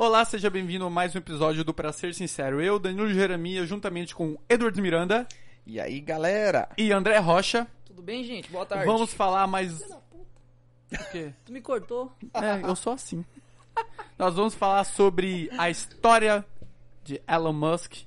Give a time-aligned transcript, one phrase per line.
[0.00, 2.62] Olá, seja bem-vindo a mais um episódio do Pra Ser Sincero.
[2.62, 5.26] Eu, Danilo Jeremia, juntamente com Edward Miranda
[5.66, 6.68] E aí, galera?
[6.78, 8.48] e André Rocha, Tudo bem, gente?
[8.48, 8.86] Boa tarde.
[8.86, 9.80] vamos falar mais...
[9.80, 11.32] O quê?
[11.44, 12.12] Tu me cortou.
[12.32, 13.24] É, eu sou assim.
[14.16, 16.46] Nós vamos falar sobre a história
[17.02, 18.02] de Elon Musk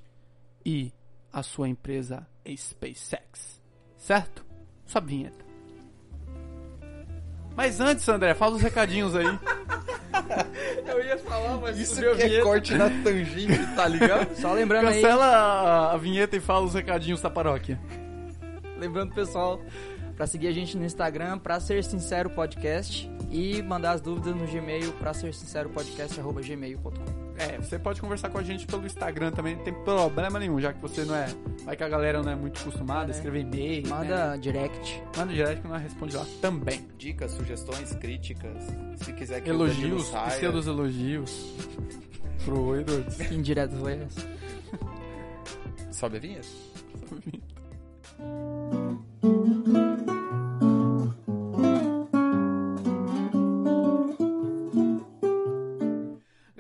[0.66, 0.94] e
[1.32, 3.62] a sua empresa SpaceX.
[3.98, 4.46] Certo?
[4.94, 5.46] A vinheta.
[7.56, 9.26] Mas antes, André, fala os recadinhos aí.
[10.86, 14.36] Eu ia falar, mas Isso que é corte na tangente, tá ligado?
[14.36, 17.80] Só lembrando aí, Cancela a, a vinheta e fala os recadinhos da paróquia.
[18.78, 19.62] lembrando pessoal,
[20.16, 24.46] pra seguir a gente no Instagram, pra ser sincero podcast e mandar as dúvidas no
[24.46, 26.92] Gmail, pra ser sincero podcast arroba gmail.com.
[27.38, 30.74] É, você pode conversar com a gente pelo Instagram também, não tem problema nenhum, já
[30.74, 31.28] que você não é.
[31.64, 33.18] Vai que a galera não é muito acostumada a É.
[33.18, 33.88] escrever e-mail.
[33.88, 34.38] Manda né?
[34.38, 35.04] direct.
[35.18, 36.86] Manda direct que nós responde lá também.
[36.98, 38.64] Dicas, sugestões, críticas.
[38.98, 40.38] Se quiser que o Elogios, saia.
[40.38, 41.54] pseudos elogios.
[42.46, 43.34] Pro Edward.
[43.34, 44.28] Indireto foi essa?
[45.92, 46.48] Sobe a vinheta?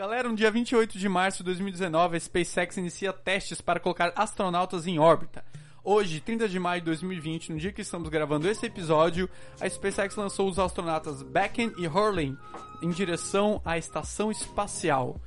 [0.02, 4.88] Galera, no dia 28 de março de 2019, a SpaceX inicia testes para colocar astronautas
[4.88, 5.46] em órbita.
[5.84, 9.30] Hoje, 30 de maio de 2020, no dia que estamos gravando esse episódio,
[9.60, 12.36] a SpaceX lançou os astronautas Becken e Hurley
[12.82, 15.22] em direção à estação espacial.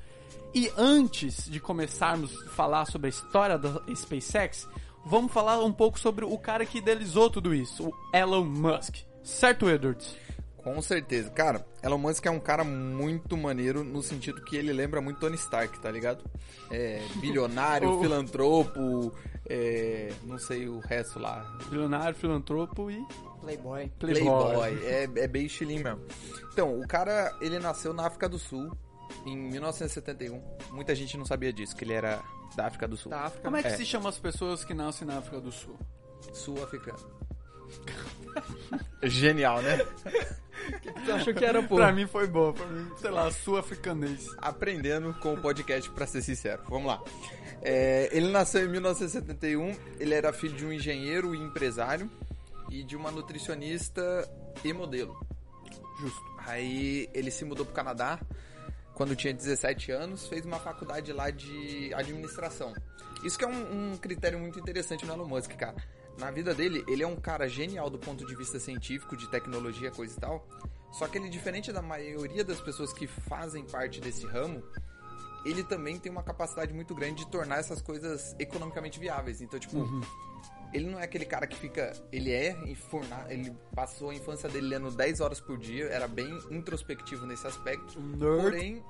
[0.52, 4.68] E antes de começarmos a falar sobre a história da SpaceX,
[5.06, 8.96] vamos falar um pouco sobre o cara que idealizou tudo isso, o Elon Musk.
[9.22, 10.16] Certo, Edwards?
[10.64, 11.28] Com certeza.
[11.30, 15.36] Cara, Elon Musk é um cara muito maneiro no sentido que ele lembra muito Tony
[15.36, 16.24] Stark, tá ligado?
[16.70, 19.12] É, bilionário, O- filantropo,
[19.48, 21.42] é, não sei o resto lá.
[21.68, 23.06] Bilionário, filantropo e
[23.42, 23.92] Playboy.
[23.98, 24.82] playboy.
[24.86, 26.00] É, é bem estilinho mesmo.
[26.52, 28.74] Então, o cara, ele nasceu na África do Sul
[29.26, 30.42] em 1971.
[30.72, 32.22] Muita gente não sabia disso, que ele era
[32.56, 33.10] da África do Sul.
[33.10, 33.44] Da África.
[33.44, 33.76] Como é que É.
[33.76, 35.78] se chama as pessoas que nascem na África do Sul?
[36.32, 36.98] Sul-africano.
[39.02, 39.78] Genial, né?
[41.04, 41.76] Tu achou que era, pô?
[41.76, 44.26] Pra mim foi boa, pra mim, sei lá, sul-africanês.
[44.38, 46.62] Aprendendo com o podcast, pra ser sincero.
[46.68, 47.02] Vamos lá.
[47.62, 49.76] É, ele nasceu em 1971.
[49.98, 52.10] Ele era filho de um engenheiro e empresário
[52.70, 54.28] e de uma nutricionista
[54.64, 55.18] e modelo.
[56.00, 56.22] Justo.
[56.46, 58.20] Aí ele se mudou pro Canadá
[58.94, 62.72] quando tinha 17 anos, fez uma faculdade lá de administração.
[63.24, 65.76] Isso que é um, um critério muito interessante no Elon Musk, cara.
[66.18, 69.90] Na vida dele, ele é um cara genial do ponto de vista científico, de tecnologia,
[69.90, 70.48] coisa e tal.
[70.92, 74.62] Só que ele, diferente da maioria das pessoas que fazem parte desse ramo,
[75.44, 79.40] ele também tem uma capacidade muito grande de tornar essas coisas economicamente viáveis.
[79.40, 79.84] Então, tipo,
[80.72, 81.92] ele não é aquele cara que fica.
[82.12, 82.56] Ele é
[83.28, 88.00] ele passou a infância dele lendo 10 horas por dia, era bem introspectivo nesse aspecto.
[88.00, 88.42] Nerd.
[88.42, 88.84] Porém,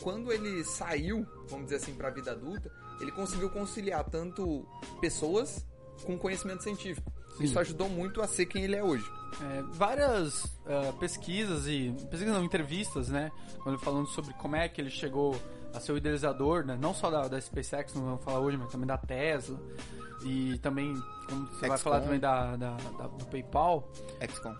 [0.00, 2.70] quando ele saiu, vamos dizer assim, pra vida adulta,
[3.00, 4.66] ele conseguiu conciliar tanto
[5.00, 5.66] pessoas
[6.04, 7.12] com conhecimento científico.
[7.36, 7.44] Sim.
[7.44, 9.08] Isso ajudou muito a ser quem ele é hoje.
[9.40, 11.94] É, várias ah, pesquisas e.
[12.10, 13.30] Pesquisas não, entrevistas, né?
[13.62, 15.40] Quando falando sobre como é que ele chegou
[15.72, 16.76] a ser o idealizador, né?
[16.80, 19.60] Não só da, da SpaceX, não vamos falar hoje, mas também da Tesla.
[20.24, 23.88] E também, como você vai falar também da, da- da- do PayPal.
[24.20, 24.54] XCOM.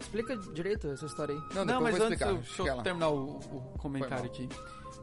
[0.00, 1.40] Explica direito essa história aí.
[1.54, 2.28] Não, Não, mas eu vou antes, explicar.
[2.30, 4.48] eu, deixa eu terminar o, o comentário aqui.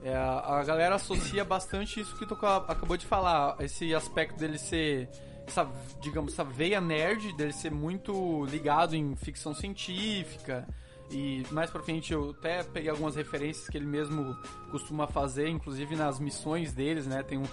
[0.03, 4.37] É, a, a galera associa bastante isso que tu ca- acabou de falar, esse aspecto
[4.37, 5.09] dele ser,
[5.47, 5.67] essa,
[6.01, 10.67] digamos, essa veia nerd, dele ser muito ligado em ficção científica.
[11.09, 14.35] E mais pra frente eu até peguei algumas referências que ele mesmo
[14.71, 17.23] costuma fazer, inclusive nas missões deles, né?
[17.23, 17.45] Tem um.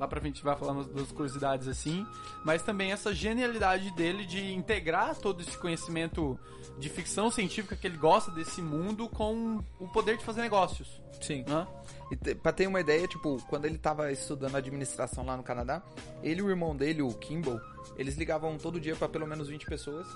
[0.00, 2.06] Lá pra frente vai falar umas duas curiosidades assim.
[2.42, 6.40] Mas também essa genialidade dele de integrar todo esse conhecimento
[6.78, 11.02] de ficção científica que ele gosta desse mundo com o poder de fazer negócios.
[11.20, 11.44] Sim.
[11.46, 11.66] Né?
[12.10, 15.82] E pra ter uma ideia, tipo, quando ele tava estudando administração lá no Canadá,
[16.22, 17.60] ele e o irmão dele, o Kimball,
[17.98, 20.06] eles ligavam todo dia pra pelo menos 20 pessoas,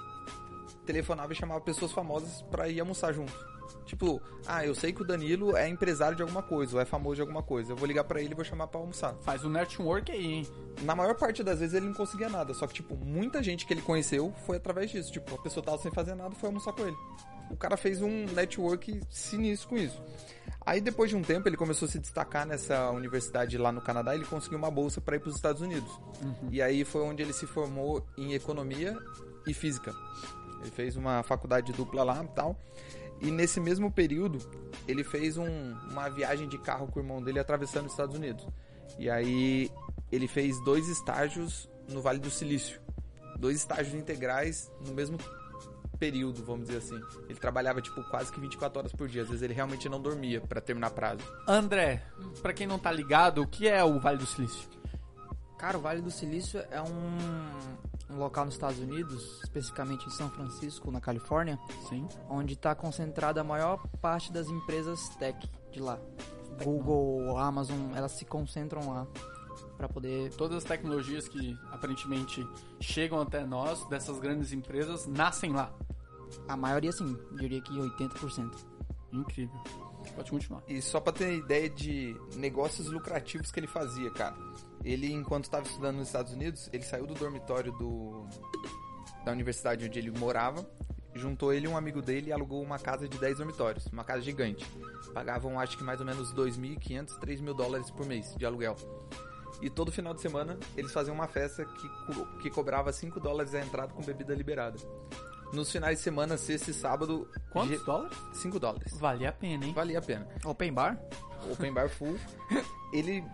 [0.85, 3.33] telefonava e chamava pessoas famosas pra ir almoçar junto.
[3.87, 7.17] Tipo, ah, eu sei que o Danilo é empresário de alguma coisa, ou é famoso
[7.17, 7.73] de alguma coisa.
[7.73, 9.15] Eu vou ligar pra ele e vou chamar pra almoçar.
[9.23, 10.49] Faz o network aí, hein?
[10.83, 13.73] Na maior parte das vezes ele não conseguia nada, só que, tipo, muita gente que
[13.73, 15.13] ele conheceu foi através disso.
[15.13, 16.97] Tipo, a pessoa tava sem fazer nada foi almoçar com ele.
[17.51, 20.03] O cara fez um network sinistro com isso.
[20.67, 24.15] Aí depois de um tempo ele começou a se destacar nessa universidade lá no Canadá,
[24.15, 25.91] ele conseguiu uma bolsa para ir para os Estados Unidos.
[26.51, 28.97] E aí foi onde ele se formou em economia
[29.47, 29.95] e física.
[30.65, 32.59] Ele fez uma faculdade dupla lá e tal.
[33.21, 34.39] E nesse mesmo período,
[34.89, 38.47] ele fez um- uma viagem de carro com o irmão dele atravessando os Estados Unidos.
[38.99, 39.71] E aí
[40.11, 42.81] ele fez dois estágios no Vale do Silício.
[43.39, 45.19] Dois estágios integrais no mesmo
[45.99, 47.01] período, vamos dizer assim.
[47.29, 49.23] Ele trabalhava, tipo, quase que 24 horas por dia.
[49.23, 51.23] Às vezes ele realmente não dormia pra terminar prazo.
[51.47, 52.03] André,
[52.43, 54.69] pra quem não tá ligado, o que é o Vale do Silício?
[55.59, 60.31] Cara, o Vale do Silício é um, um local nos Estados Unidos, especificamente em São
[60.31, 61.59] Francisco, na Califórnia,
[61.89, 62.07] Sim.
[62.29, 65.99] onde está concentrada a maior parte das empresas tech de lá.
[66.63, 69.07] Google, Amazon, elas se concentram lá
[69.77, 72.47] para poder Todas as tecnologias que aparentemente
[72.81, 75.73] chegam até nós, dessas grandes empresas, nascem lá.
[76.49, 78.55] a maioria sim, diria que 80%.
[79.13, 79.84] Incrível.
[80.13, 80.63] Pode continuar.
[80.69, 84.37] E só pra ter ideia de negócios lucrativos que ele fazia, cara.
[84.85, 88.27] Ele, enquanto estava estudando nos Estados Unidos, ele saiu do dormitório do
[89.25, 90.69] da universidade onde ele morava,
[91.15, 94.21] juntou ele e um amigo dele e alugou uma casa de 10 dormitórios, uma casa
[94.21, 94.67] gigante.
[95.15, 98.77] Pagavam, acho que mais ou menos 2.500, 3 mil dólares por mês de aluguel.
[99.63, 101.89] E todo final de semana eles faziam uma festa que,
[102.43, 104.79] que cobrava 5 dólares a entrada com bebida liberada.
[105.53, 108.17] Nos finais de semana, sexta e sábado, Quantos dólares?
[108.33, 108.99] 5 dólares.
[108.99, 109.73] Vale a pena, hein?
[109.73, 110.27] Valia a pena.
[110.45, 110.99] Open bar?
[111.53, 112.19] Open Bar Full.
[112.93, 113.25] Ele,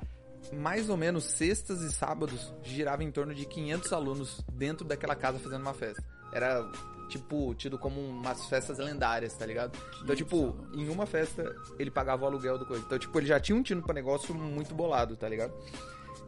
[0.53, 5.39] mais ou menos, sextas e sábados, girava em torno de 500 alunos dentro daquela casa
[5.39, 6.03] fazendo uma festa.
[6.33, 6.71] Era,
[7.09, 9.79] tipo, tido como umas festas lendárias, tá ligado?
[10.03, 12.85] Então, tipo, em uma festa, ele pagava o aluguel do coisa.
[12.85, 15.53] Então, tipo, ele já tinha um tino pra negócio muito bolado, tá ligado?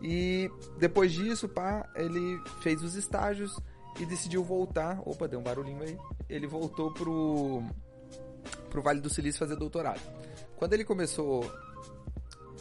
[0.00, 3.56] E depois disso, pá, ele fez os estágios
[3.98, 5.00] e decidiu voltar.
[5.06, 5.98] Opa, deu um barulhinho aí.
[6.28, 7.62] Ele voltou pro,
[8.70, 10.00] pro Vale do Silício fazer doutorado.
[10.56, 11.44] Quando ele começou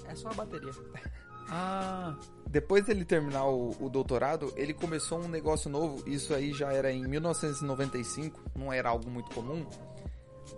[0.08, 0.72] É só a bateria.
[1.54, 2.16] Ah,
[2.48, 6.02] Depois dele terminar o, o doutorado, ele começou um negócio novo.
[6.08, 9.66] Isso aí já era em 1995, não era algo muito comum.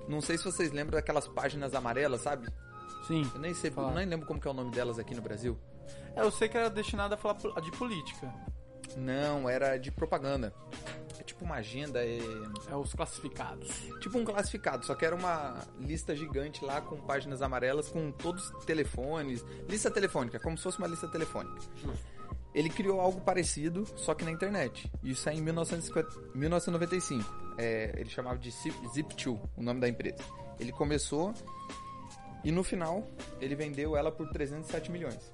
[0.07, 2.47] Não sei se vocês lembram daquelas páginas amarelas, sabe?
[3.07, 3.29] sim.
[3.33, 5.57] Eu nem sei, nem lembro como que é o nome delas aqui no Brasil.
[6.15, 8.31] É, eu sei que era destinado a falar de política.
[8.97, 10.53] Não, era de propaganda.
[11.19, 12.17] É tipo uma agenda, é
[12.69, 13.69] É os classificados.
[13.99, 18.49] tipo um classificado, só que era uma lista gigante lá com páginas amarelas com todos
[18.51, 21.59] os telefones, lista telefônica, como se fosse uma lista telefônica.
[22.53, 24.91] Ele criou algo parecido, só que na internet.
[25.03, 27.55] Isso é em 1950 1995.
[27.57, 30.17] É, ele chamava de Zip- Zip2, o nome da empresa.
[30.59, 31.33] Ele começou
[32.43, 33.07] e no final
[33.41, 35.31] ele vendeu ela por 307 milhões.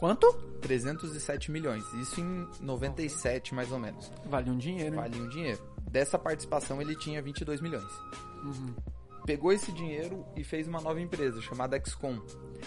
[0.00, 0.32] Quanto?
[0.62, 1.84] 307 milhões.
[1.92, 4.10] Isso em 97 mais ou menos.
[4.24, 4.98] Vale um dinheiro, hein?
[5.02, 5.60] Valia um dinheiro.
[5.90, 7.92] Dessa participação ele tinha 22 milhões.
[8.42, 8.74] Uhum.
[9.26, 12.18] Pegou esse dinheiro e fez uma nova empresa chamada XCOM.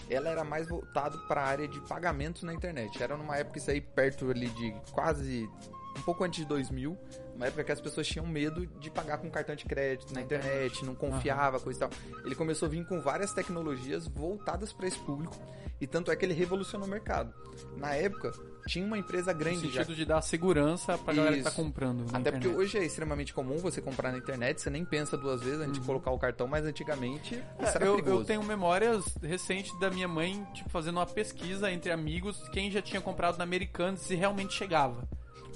[0.07, 3.01] Ela era mais voltado para a área de pagamentos na internet.
[3.01, 5.49] Era numa época isso aí perto ali de quase
[5.97, 6.95] um pouco antes de 2000,
[7.35, 10.85] uma época que as pessoas tinham medo de pagar com cartão de crédito na internet,
[10.85, 11.89] não confiava, coisa e tal.
[12.25, 15.35] Ele começou a vir com várias tecnologias voltadas para esse público
[15.81, 17.33] e tanto é que ele revolucionou o mercado.
[17.75, 18.31] Na época,
[18.67, 22.03] tinha uma empresa No grande já sentido de dar segurança pra galera que tá comprando.
[22.13, 22.55] até porque internet.
[22.55, 25.85] hoje é extremamente comum você comprar na internet, você nem pensa duas vezes antes de
[25.85, 27.65] colocar o cartão, mas antigamente isso Uhum.
[27.65, 28.21] É, era eu, perigoso.
[28.21, 32.81] eu tenho memórias recentes da minha mãe, tipo, fazendo uma pesquisa entre amigos, quem já
[32.81, 35.07] tinha comprado na Americanas e realmente chegava.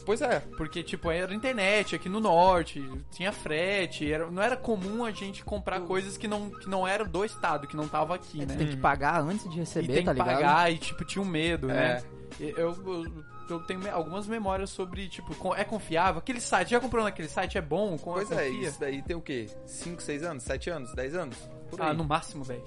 [0.06, 5.04] Pois é, Porque, tipo, era internet aqui no norte, tinha frete, era, não era comum
[5.06, 8.42] a gente comprar coisas que não, que não eram do estado, que não tava aqui,
[8.42, 8.56] É, né?
[8.56, 10.36] tem que pagar antes de e receber, tem tá que ligado?
[10.36, 11.74] pagar e, tipo, tinha um medo, É.
[11.74, 12.04] né?
[12.40, 16.20] E Eu, eu, eu tenho algumas memórias sobre, tipo, é confiável?
[16.20, 17.58] Aquele site, já comprou naquele site?
[17.58, 17.98] É bom?
[17.98, 18.70] Com pois é, confia?
[18.70, 19.48] isso daí tem o quê?
[19.66, 21.38] 5, 6 anos, 7 anos, 10 anos?
[21.70, 21.98] Por Ah, aí.
[21.98, 22.62] no máximo 10.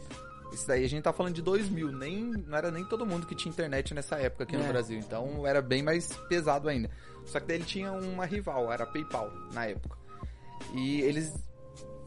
[0.52, 3.36] Isso daí a gente tá falando de 2000, nem, não era nem todo mundo que
[3.36, 4.68] tinha internet nessa época aqui no É.
[4.68, 6.90] Brasil, então era bem mais pesado ainda.
[7.26, 9.98] Só que daí ele tinha uma rival, era a PayPal, na época.
[10.74, 11.32] E eles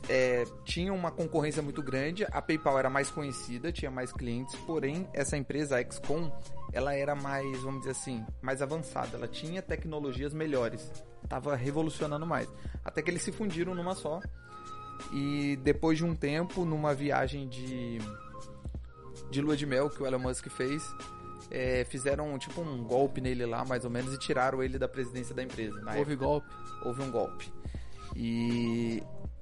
[0.10, 5.08] é, tinham uma concorrência muito grande, a PayPal era mais conhecida, tinha mais clientes, porém
[5.14, 6.32] essa empresa, a XCOM,
[6.72, 10.92] ela era mais, vamos dizer assim, mais avançada, ela tinha tecnologias melhores,
[11.28, 12.50] tava revolucionando mais.
[12.84, 14.20] Até que eles se fundiram numa só,
[15.12, 18.00] e depois de um tempo, numa viagem de
[19.30, 20.84] de lua de mel que o Elon Musk fez,
[21.52, 25.34] é, fizeram tipo um golpe nele lá, mais ou menos, e tiraram ele da presidência
[25.34, 25.82] da empresa.
[25.82, 26.48] Na Houve golpe.
[26.48, 27.52] época, houve um golpe.
[28.16, 29.02] E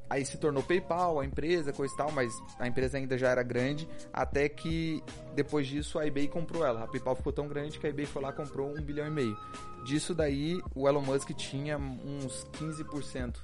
[0.09, 3.43] aí se tornou PayPal, a empresa, coisa e tal, mas a empresa ainda já era
[3.43, 5.01] grande, até que
[5.35, 6.83] depois disso a eBay comprou ela.
[6.83, 9.11] A PayPal ficou tão grande que a eBay foi lá e comprou um bilhão e
[9.11, 9.37] meio.
[9.85, 13.35] Disso daí, o Elon Musk tinha uns 15%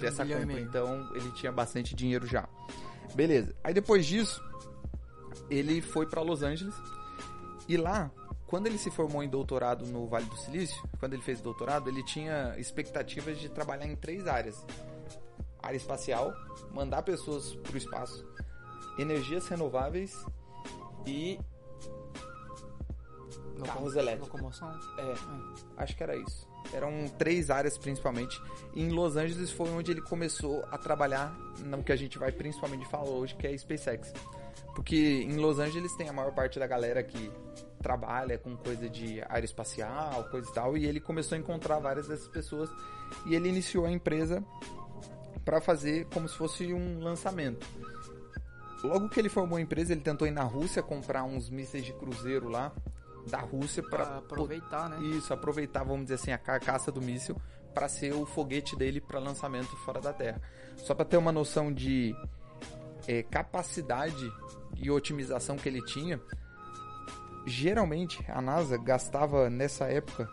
[0.00, 2.48] dessa e compra, então ele tinha bastante dinheiro já.
[3.14, 3.54] Beleza.
[3.62, 4.42] Aí depois disso,
[5.50, 6.74] ele foi para Los Angeles
[7.68, 8.10] e lá,
[8.46, 12.02] quando ele se formou em doutorado no Vale do Silício, quando ele fez doutorado, ele
[12.02, 14.64] tinha expectativas de trabalhar em três áreas:
[15.62, 16.32] área espacial,
[16.72, 18.26] mandar pessoas para o espaço,
[18.98, 20.24] energias renováveis
[21.06, 21.38] e
[23.64, 24.28] carros elétricos.
[24.28, 24.70] Locomoção?
[24.98, 25.14] É,
[25.78, 26.48] acho que era isso.
[26.72, 28.40] Eram três áreas principalmente.
[28.74, 31.32] E em Los Angeles foi onde ele começou a trabalhar
[31.64, 34.12] no que a gente vai principalmente falar hoje, que é a SpaceX.
[34.74, 37.30] Porque em Los Angeles tem a maior parte da galera que
[37.82, 42.28] trabalha com coisa de aeroespacial, coisa e tal, e ele começou a encontrar várias dessas
[42.28, 42.68] pessoas
[43.24, 44.42] e ele iniciou a empresa
[45.44, 47.66] para fazer como se fosse um lançamento.
[48.82, 51.92] Logo que ele formou a empresa, ele tentou ir na Rússia comprar uns mísseis de
[51.92, 52.72] cruzeiro lá
[53.28, 54.98] da Rússia para aproveitar, né?
[55.16, 57.36] isso, aproveitar, vamos dizer assim, a carcaça do míssil
[57.74, 60.40] para ser o foguete dele para lançamento fora da Terra.
[60.76, 62.14] Só para ter uma noção de
[63.08, 64.32] eh, capacidade
[64.76, 66.20] e otimização que ele tinha,
[67.46, 70.28] geralmente a NASA gastava nessa época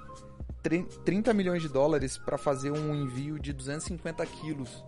[0.62, 4.84] tre- 30 milhões de dólares para fazer um envio de 250 quilos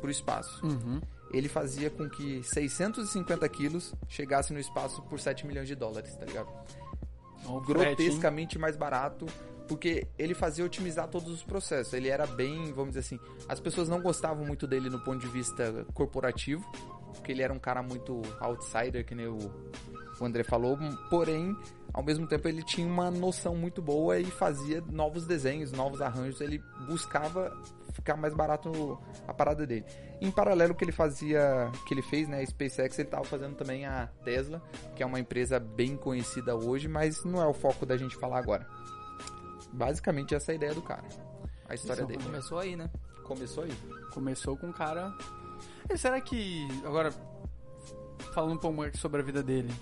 [0.00, 0.64] para o espaço.
[0.64, 1.00] Uhum.
[1.32, 6.24] Ele fazia com que 650 quilos chegasse no espaço por 7 milhões de dólares, tá
[6.24, 6.48] ligado?
[7.44, 9.26] O frete, grotescamente mais barato,
[9.66, 11.92] porque ele fazia otimizar todos os processos.
[11.92, 13.18] Ele era bem, vamos dizer assim,
[13.48, 16.64] as pessoas não gostavam muito dele no ponto de vista corporativo,
[17.12, 19.38] porque ele era um cara muito outsider, que nem o,
[20.20, 20.78] o André falou,
[21.10, 21.56] porém,
[21.92, 26.40] ao mesmo tempo ele tinha uma noção muito boa e fazia novos desenhos, novos arranjos,
[26.40, 27.56] ele buscava
[27.92, 29.84] ficar mais barato a parada dele.
[30.20, 33.86] Em paralelo que ele fazia, que ele fez, né, a SpaceX, ele estava fazendo também
[33.86, 34.62] a Tesla,
[34.94, 38.38] que é uma empresa bem conhecida hoje, mas não é o foco da gente falar
[38.38, 38.66] agora.
[39.72, 41.04] Basicamente essa é a ideia do cara.
[41.68, 42.22] A história Isso, dele.
[42.22, 42.90] Começou aí, né?
[43.24, 43.72] Começou aí.
[44.12, 45.12] Começou com um cara.
[45.92, 46.66] E será que.
[46.84, 47.12] Agora,
[48.34, 49.72] falando um pouco mais sobre a vida dele.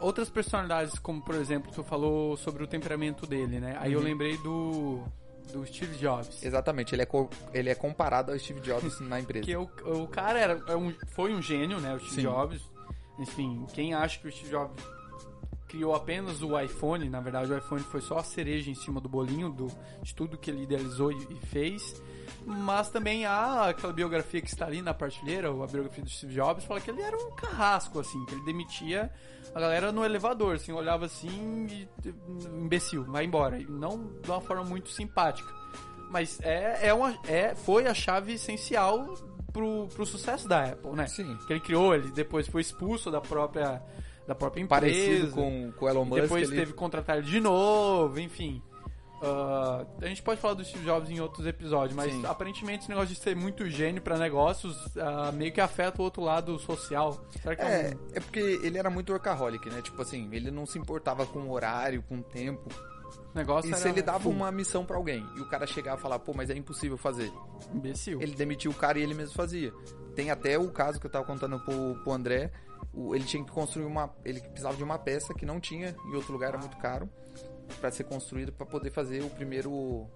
[0.00, 3.76] Outras personalidades, como por exemplo, tu falou sobre o temperamento dele, né?
[3.80, 4.04] Aí eu Uhum.
[4.04, 5.02] lembrei do.
[5.52, 6.42] do Steve Jobs.
[6.44, 9.44] Exatamente, ele é, co- ele é comparado ao Steve Jobs na empresa.
[9.44, 11.94] Que o, o cara era, é foi um gênio, né?
[11.94, 12.22] O Steve Sim.
[12.22, 12.62] Jobs.
[13.18, 14.72] Enfim, quem acha que o Steve Jobs
[15.68, 19.08] criou apenas o iPhone, na verdade o iPhone foi só a cereja em cima do
[19.08, 19.68] bolinho do,
[20.02, 22.00] de tudo que ele idealizou e, e fez.
[22.44, 26.64] Mas também há aquela biografia que está ali na partilheira, a biografia do Steve Jobs,
[26.64, 29.12] fala que ele era um carrasco, assim, que ele demitia
[29.54, 31.88] a galera no elevador, assim, olhava assim e
[32.56, 33.58] imbecil, vai embora.
[33.58, 35.52] E não de uma forma muito simpática.
[36.10, 39.14] Mas é, é uma, é, foi a chave essencial
[39.52, 41.06] pro, pro sucesso da Apple, né?
[41.06, 41.36] Sim.
[41.46, 43.82] Que ele criou, ele depois foi expulso da própria,
[44.28, 44.80] da própria empresa.
[44.82, 46.20] Parecido com, com o Elon Musk.
[46.22, 48.62] Depois ele- teve que contratar ele de novo, enfim.
[49.20, 52.24] Ah, a gente pode falar do Steve Jobs em outros episódios, mas Sim.
[52.24, 56.22] aparentemente esse negócio de ser muito gênio pra negócios ah, meio que afeta o outro
[56.22, 57.18] lado social.
[57.42, 59.82] Será que é, É, é porque ele era muito workaholic, né?
[59.82, 62.68] Tipo assim, ele não se importava com o horário, com o tempo.
[63.34, 66.02] um negócio E se ele dava uma missão pra alguém e o cara chegava e
[66.02, 67.32] falar, pô, mas é impossível fazer.
[67.74, 68.22] imbecil?
[68.22, 69.72] Ele demitia o cara e ele mesmo fazia.
[70.14, 72.52] Tem até o caso que eu tava contando pro, pro André.
[72.92, 74.10] O- ele tinha que construir uma.
[74.24, 77.08] Ele precisava de uma peça que não tinha em outro lugar, era muito caro.
[77.80, 80.06] Pra ser construído pra poder fazer o primeiro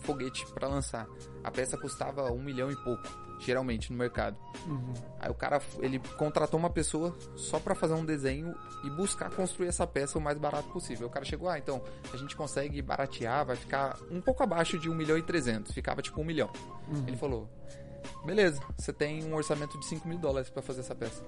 [0.00, 1.06] foguete pra lançar.
[1.44, 3.02] A peça custava um milhão e pouco,
[3.38, 4.36] geralmente, no mercado.
[4.66, 4.92] Uhum.
[5.20, 8.54] Aí o cara, ele contratou uma pessoa só pra fazer um desenho
[8.84, 11.06] e buscar construir essa peça o mais barato possível.
[11.06, 11.80] O cara chegou, ah, então
[12.12, 16.02] a gente consegue baratear, vai ficar um pouco abaixo de 1 milhão e 300, ficava
[16.02, 16.50] tipo 1 milhão.
[17.06, 17.48] Ele falou,
[18.24, 21.22] beleza, você tem um orçamento de 5 mil dólares pra fazer essa peça.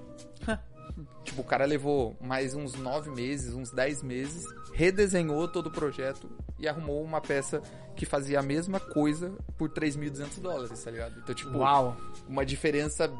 [1.23, 6.29] Tipo, o cara levou mais uns 9 meses, uns 10 meses, redesenhou todo o projeto
[6.57, 7.61] e arrumou uma peça
[7.95, 11.19] que fazia a mesma coisa por 3.200 dólares, tá ligado?
[11.19, 11.95] Então, tipo, Uau!
[12.27, 13.11] uma diferença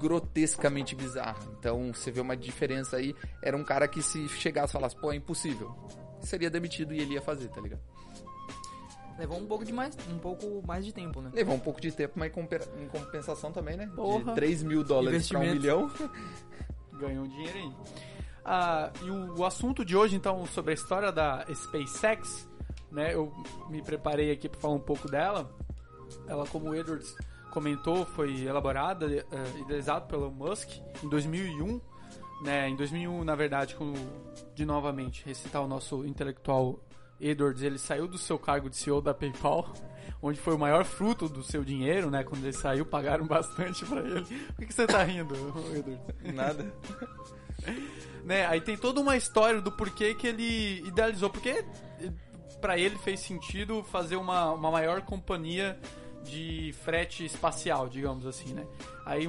[0.00, 1.38] grotescamente bizarra.
[1.58, 3.14] Então, você vê uma diferença aí.
[3.42, 5.74] Era um cara que se chegasse e falasse, pô, é impossível.
[6.20, 7.80] Seria demitido e ele ia fazer, tá ligado?
[9.18, 11.30] Levou um pouco de mais, um pouco mais de tempo, né?
[11.32, 13.88] Levou um pouco de tempo, mas em compe- em compensação também, né?
[13.94, 14.24] Porra.
[14.30, 15.88] De 3 mil dólares pra um milhão.
[16.98, 17.72] Ganhou dinheiro aí.
[18.44, 22.48] Ah, e o, o assunto de hoje, então, sobre a história da SpaceX,
[22.90, 23.14] né?
[23.14, 23.32] Eu
[23.68, 25.50] me preparei aqui para falar um pouco dela.
[26.26, 27.14] Ela, como o Edwards
[27.50, 29.24] comentou, foi elaborada, eh,
[29.60, 30.70] idealizada pelo Musk
[31.02, 31.80] em 2001.
[32.42, 33.74] Né, em 2001, na verdade,
[34.54, 36.78] de novamente recitar o nosso intelectual
[37.20, 39.72] Edwards, ele saiu do seu cargo de CEO da PayPal,
[40.24, 42.24] onde foi o maior fruto do seu dinheiro, né?
[42.24, 44.22] Quando ele saiu, pagaram bastante para ele.
[44.22, 45.34] Por que, que você tá rindo,
[45.76, 46.34] Edwards?
[46.34, 46.74] Nada.
[48.24, 48.46] né?
[48.46, 51.62] Aí tem toda uma história do porquê que ele idealizou, porque
[52.58, 55.78] para ele fez sentido fazer uma, uma maior companhia
[56.22, 58.66] de frete espacial, digamos assim, né?
[59.04, 59.28] Aí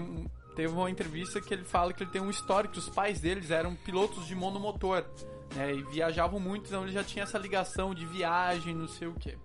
[0.55, 3.75] teve uma entrevista que ele fala que ele tem um histórico, os pais deles eram
[3.75, 5.03] pilotos de monomotor,
[5.53, 5.73] né?
[5.73, 9.37] E viajavam muito, então ele já tinha essa ligação de viagem, não sei o quê.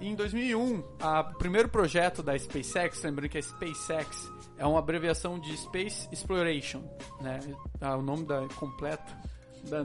[0.00, 5.38] Em 2001, a- o primeiro projeto da SpaceX, lembrando que a SpaceX é uma abreviação
[5.38, 6.82] de Space Exploration,
[7.20, 7.40] né?
[7.80, 9.12] Ah, o nome da completo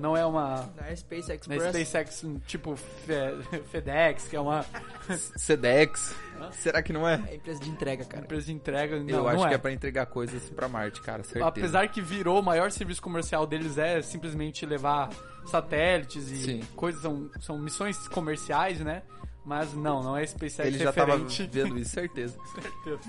[0.02, 0.70] Não é uma.
[0.76, 1.64] Na Space Na Express.
[1.88, 4.66] SpaceX, tipo Fe- FedEx, que é uma
[5.38, 6.14] Sedex.
[6.52, 7.22] Será que não é?
[7.30, 8.24] É empresa de entrega, cara.
[8.26, 9.00] empresa de entrega.
[9.00, 9.56] Não, Eu acho não que é.
[9.56, 11.46] é pra entregar coisas pra Marte, cara, certeza.
[11.48, 15.10] Apesar que virou o maior serviço comercial deles é simplesmente levar
[15.46, 16.60] satélites e Sim.
[16.76, 19.04] coisas, são, são missões comerciais, né?
[19.46, 22.38] Mas não, não é SpaceX Ele já tava vendo isso, certeza.
[22.54, 23.00] certeza.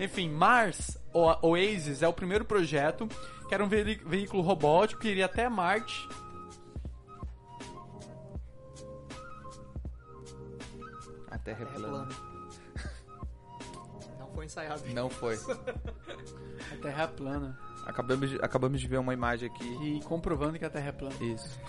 [0.00, 3.06] Enfim, Mars o Oasis é o primeiro projeto
[3.48, 6.08] que era um ve- veículo robótico que iria até Marte.
[11.30, 12.08] A Terra é É plana.
[14.18, 14.82] Não foi ensaiado.
[14.94, 15.36] Não foi.
[16.72, 17.58] A Terra é plana.
[17.86, 19.78] Acabamos de, acabamos de ver uma imagem aqui.
[19.82, 21.14] E comprovando que a Terra é plana.
[21.20, 21.60] Isso.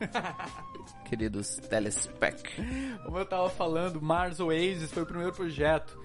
[1.04, 2.42] Queridos telespec.
[3.04, 5.98] Como eu tava falando, Mars Oasis foi o primeiro projeto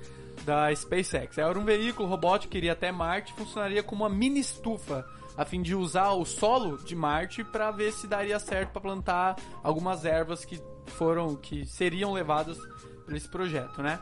[0.46, 1.38] da SpaceX.
[1.38, 5.06] Era um veículo robótico que iria até Marte e funcionaria como uma mini estufa,
[5.38, 9.36] a fim de usar o solo de Marte para ver se daria certo para plantar
[9.64, 12.58] algumas ervas que foram que seriam levadas
[13.06, 14.00] por esse projeto, né?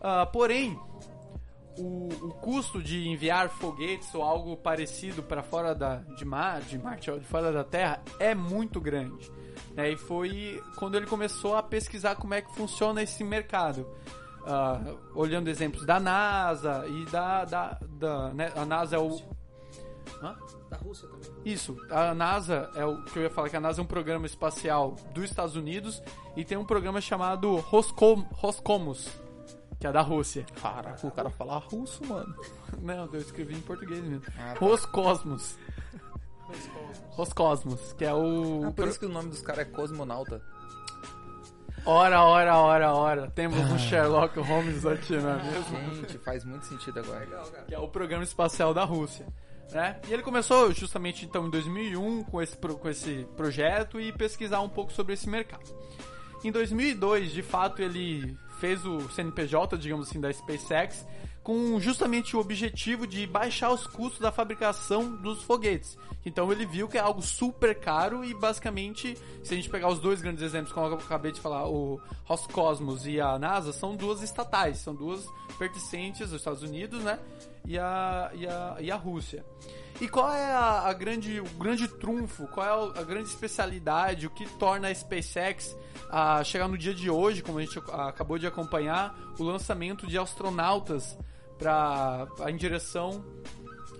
[0.00, 0.78] Ah, porém,
[1.78, 6.78] o, o custo de enviar foguetes ou algo parecido para fora da, de, Mar, de
[6.78, 9.30] Marte, ou de fora da Terra, é muito grande.
[9.74, 9.92] Né?
[9.92, 13.86] E foi quando ele começou a pesquisar como é que funciona esse mercado.
[14.48, 14.80] Ah,
[15.12, 17.44] olhando exemplos da NASA e da.
[17.44, 18.52] da, da né?
[18.54, 19.20] A NASA é o.
[20.22, 20.36] Hã?
[20.70, 21.30] Da Rússia também.
[21.44, 24.24] Isso, a NASA é o que eu ia falar que a NASA é um programa
[24.24, 26.00] espacial dos Estados Unidos
[26.36, 29.08] e tem um programa chamado Roscom, Roscomos,
[29.78, 30.44] que é da Rússia.
[30.60, 32.34] Caraca, o cara fala russo, mano.
[32.80, 34.24] Não, eu escrevi em português mesmo.
[34.38, 34.60] Ah, tá.
[34.60, 35.58] Roscosmos.
[37.10, 38.66] Roscosmos, que é o.
[38.66, 40.40] Ah, por isso que o nome dos caras é cosmonauta.
[41.84, 43.30] Ora, ora, ora, ora.
[43.30, 45.94] Temos um Sherlock Holmes aqui, não é mesmo?
[45.94, 47.26] Gente, faz muito sentido agora.
[47.68, 49.26] que é o programa espacial da Rússia.
[49.72, 50.00] Né?
[50.08, 54.68] E ele começou justamente então em 2001 com esse, com esse projeto e pesquisar um
[54.68, 55.64] pouco sobre esse mercado.
[56.44, 61.06] Em 2002, de fato, ele fez o CNPJ, digamos assim, da SpaceX,
[61.42, 65.96] com justamente o objetivo de baixar os custos da fabricação dos foguetes.
[66.24, 70.00] Então ele viu que é algo super caro e basicamente, se a gente pegar os
[70.00, 74.22] dois grandes exemplos, como eu acabei de falar, o Roscosmos e a NASA, são duas
[74.22, 75.24] estatais, são duas
[75.56, 77.16] pertencentes aos Estados Unidos, né?
[77.64, 79.44] E a, e a, e a Rússia.
[80.00, 84.30] E qual é a, a grande, o grande trunfo, qual é a, grande especialidade, o
[84.30, 85.74] que torna a SpaceX
[86.10, 90.06] a chegar no dia de hoje, como a gente ac- acabou de acompanhar, o lançamento
[90.06, 91.18] de astronautas
[91.58, 93.24] para em direção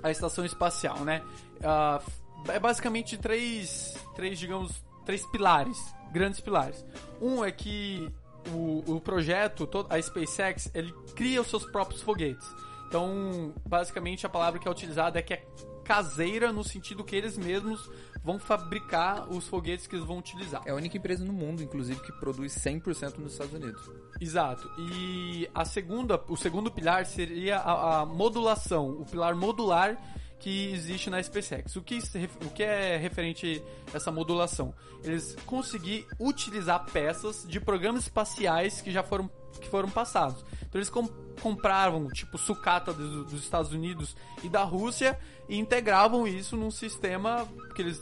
[0.02, 1.22] à estação espacial, né?
[1.64, 2.02] Ah,
[2.48, 5.78] é basicamente três, três, digamos, três pilares,
[6.12, 6.84] grandes pilares.
[7.20, 8.12] Um é que
[8.52, 12.46] o, o projeto, a SpaceX, ele cria os seus próprios foguetes.
[12.86, 15.44] Então, basicamente, a palavra que é utilizada é que é
[15.86, 17.88] caseira no sentido que eles mesmos
[18.22, 20.62] vão fabricar os foguetes que eles vão utilizar.
[20.66, 23.88] É a única empresa no mundo, inclusive, que produz 100% nos Estados Unidos.
[24.20, 24.68] Exato.
[24.78, 29.96] E a segunda, o segundo pilar seria a, a modulação, o pilar modular
[30.40, 31.76] que existe na SpaceX.
[31.76, 31.98] O que,
[32.44, 34.74] o que é referente a essa modulação?
[35.02, 40.44] Eles conseguir utilizar peças de programas espaciais que já foram, que foram passados.
[40.62, 41.08] Então eles com-
[41.40, 47.46] compravam, tipo, sucata dos, dos Estados Unidos e da Rússia e integravam isso num sistema
[47.74, 48.00] que eles,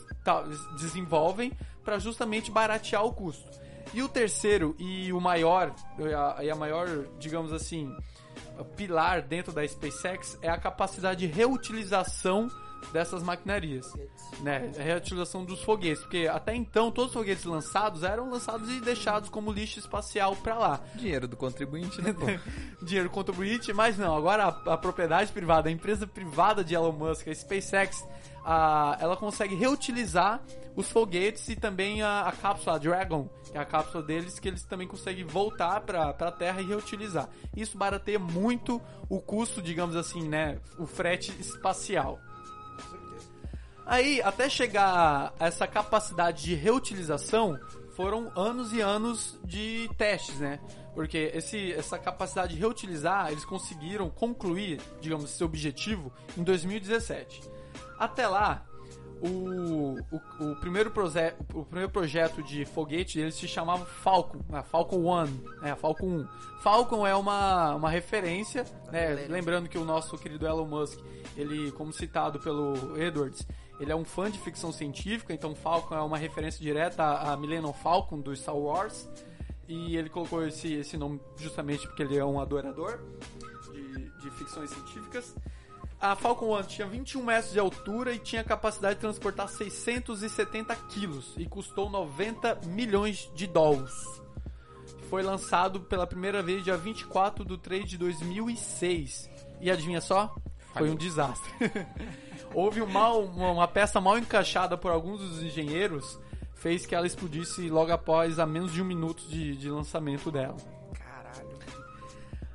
[0.79, 1.51] desenvolvem
[1.83, 3.49] para justamente baratear o custo.
[3.93, 6.87] E o terceiro e o maior, e a, a maior,
[7.19, 7.95] digamos assim,
[8.75, 12.49] pilar dentro da SpaceX é a capacidade de reutilização
[12.91, 13.85] dessas maquinarias,
[14.41, 14.71] né?
[14.79, 19.29] A reutilização dos foguetes, porque até então todos os foguetes lançados eram lançados e deixados
[19.29, 20.79] como lixo espacial para lá.
[20.95, 22.13] Dinheiro do contribuinte, né?
[22.81, 27.27] Dinheiro contribuinte, mas não, agora a, a propriedade privada, a empresa privada de Elon Musk,
[27.27, 28.03] a SpaceX,
[28.43, 30.41] a- ela consegue reutilizar
[30.75, 34.47] os foguetes e também a, a cápsula a Dragon, que é a cápsula deles, que
[34.49, 37.29] eles também conseguem voltar para a Terra e reutilizar.
[37.55, 40.59] Isso barateia muito o custo, digamos assim, né?
[40.77, 42.19] O frete espacial.
[43.85, 47.59] Aí, até chegar a essa capacidade de reutilização,
[47.95, 50.59] foram anos e anos de testes, né?
[50.93, 57.41] Porque esse, essa capacidade de reutilizar, eles conseguiram concluir, digamos, esse objetivo em 2017.
[57.97, 58.65] Até lá,
[59.21, 64.61] o, o, o primeiro proje o primeiro projeto de foguete eles se chamava Falcon, a
[64.61, 66.27] Falcon One, né, Falcon 1.
[66.61, 70.99] Falcon é uma, uma referência, né, lembrando que o nosso querido Elon Musk,
[71.37, 73.45] ele, como citado pelo Edwards,
[73.79, 77.73] ele é um fã de ficção científica, então Falcon é uma referência direta à Millennium
[77.73, 79.07] Falcon do Star Wars.
[79.67, 82.99] E ele colocou esse, esse nome justamente porque ele é um adorador
[83.71, 85.35] de, de ficções científicas.
[85.99, 91.33] A Falcon 1 tinha 21 metros de altura e tinha capacidade de transportar 670 quilos
[91.37, 94.21] e custou 90 milhões de dólares.
[95.09, 99.29] Foi lançado pela primeira vez dia 24 de 3 de 2006.
[99.61, 100.35] E adivinha só?
[100.73, 101.51] Foi um desastre.
[102.55, 106.17] Houve um mal, uma, uma peça mal encaixada por alguns dos engenheiros,
[106.53, 110.55] fez que ela explodisse logo após a menos de um minuto de, de lançamento dela.
[110.93, 111.59] Caralho.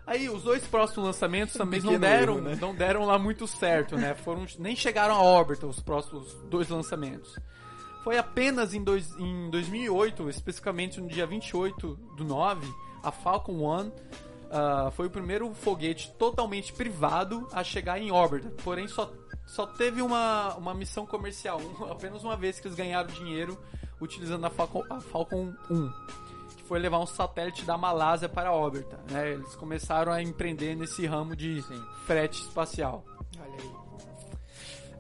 [0.07, 2.59] Aí os dois próximos lançamentos também não deram, erro, né?
[2.59, 4.15] não deram lá muito certo, né?
[4.15, 7.39] Foram nem chegaram à órbita os próximos dois lançamentos.
[8.03, 12.67] Foi apenas em, dois, em 2008, especificamente no dia 28 do 9,
[13.03, 13.93] a Falcon 1
[14.51, 18.51] ah, foi o primeiro foguete totalmente privado a chegar em órbita.
[18.65, 19.13] Porém, só,
[19.55, 23.59] só teve uma, uma missão comercial, um- apenas uma vez que eles ganharam dinheiro
[24.01, 25.93] utilizando a Falcon, a Falcon 1
[26.57, 28.99] que foi levar um satélite da Malásia para a órbita.
[29.11, 29.33] Né?
[29.33, 31.85] Eles começaram a empreender nesse ramo de Sim.
[32.07, 33.05] frete espacial.
[33.39, 33.71] Olha aí.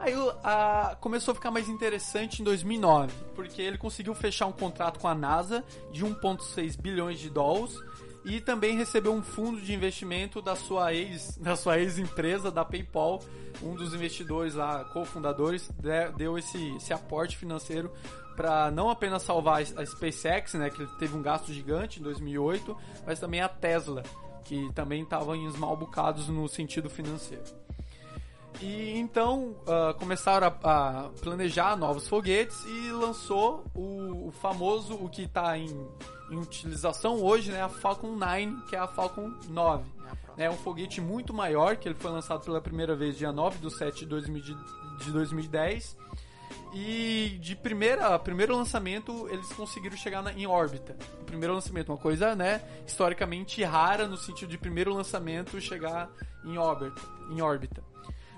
[0.00, 4.98] Aí a- começou a ficar mais interessante em 2009, porque ele conseguiu fechar um contrato
[4.98, 7.76] com a NASA de 1,6 bilhões de dólares
[8.24, 13.20] e também recebeu um fundo de investimento da sua ex, da sua ex-empresa, da PayPal.
[13.62, 17.90] Um dos investidores lá, cofundadores, de- deu esse, esse aporte financeiro
[18.36, 22.74] para não apenas salvar a SpaceX, né, que teve um gasto gigante em 2008,
[23.06, 24.02] mas também a Tesla,
[24.44, 27.44] que também estava em mal bocados no sentido financeiro.
[28.62, 35.08] E então ah, começaram a, a planejar novos foguetes e lançou o, o famoso, o
[35.08, 35.86] que está em,
[36.30, 39.84] em utilização hoje, né, a Falcon 9, que é a Falcon 9.
[40.36, 43.70] É um foguete muito maior, que ele foi lançado pela primeira vez dia 9 de
[43.76, 44.56] 7 de 2000 de
[45.04, 45.96] de 2010.
[46.72, 50.96] E de primeira, primeiro lançamento, eles conseguiram chegar na- em órbita.
[51.20, 56.08] O primeiro lançamento, uma coisa, né, historicamente rara no sentido de primeiro lançamento chegar
[56.44, 57.00] em órbita.
[57.30, 57.82] Em órbita.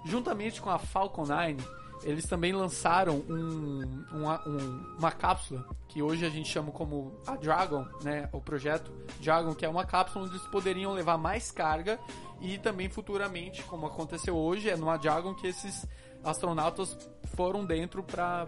[0.05, 1.59] Juntamente com a Falcon 9,
[2.05, 7.37] eles também lançaram um- uma, um- uma cápsula que hoje a gente chama como a
[7.37, 11.99] Dragon, né, o projeto Dragon, que é uma cápsula onde eles poderiam levar mais carga
[12.41, 15.87] e também futuramente, como aconteceu hoje, é numa Dragon que esses
[16.25, 16.97] astronautas
[17.37, 18.47] foram dentro para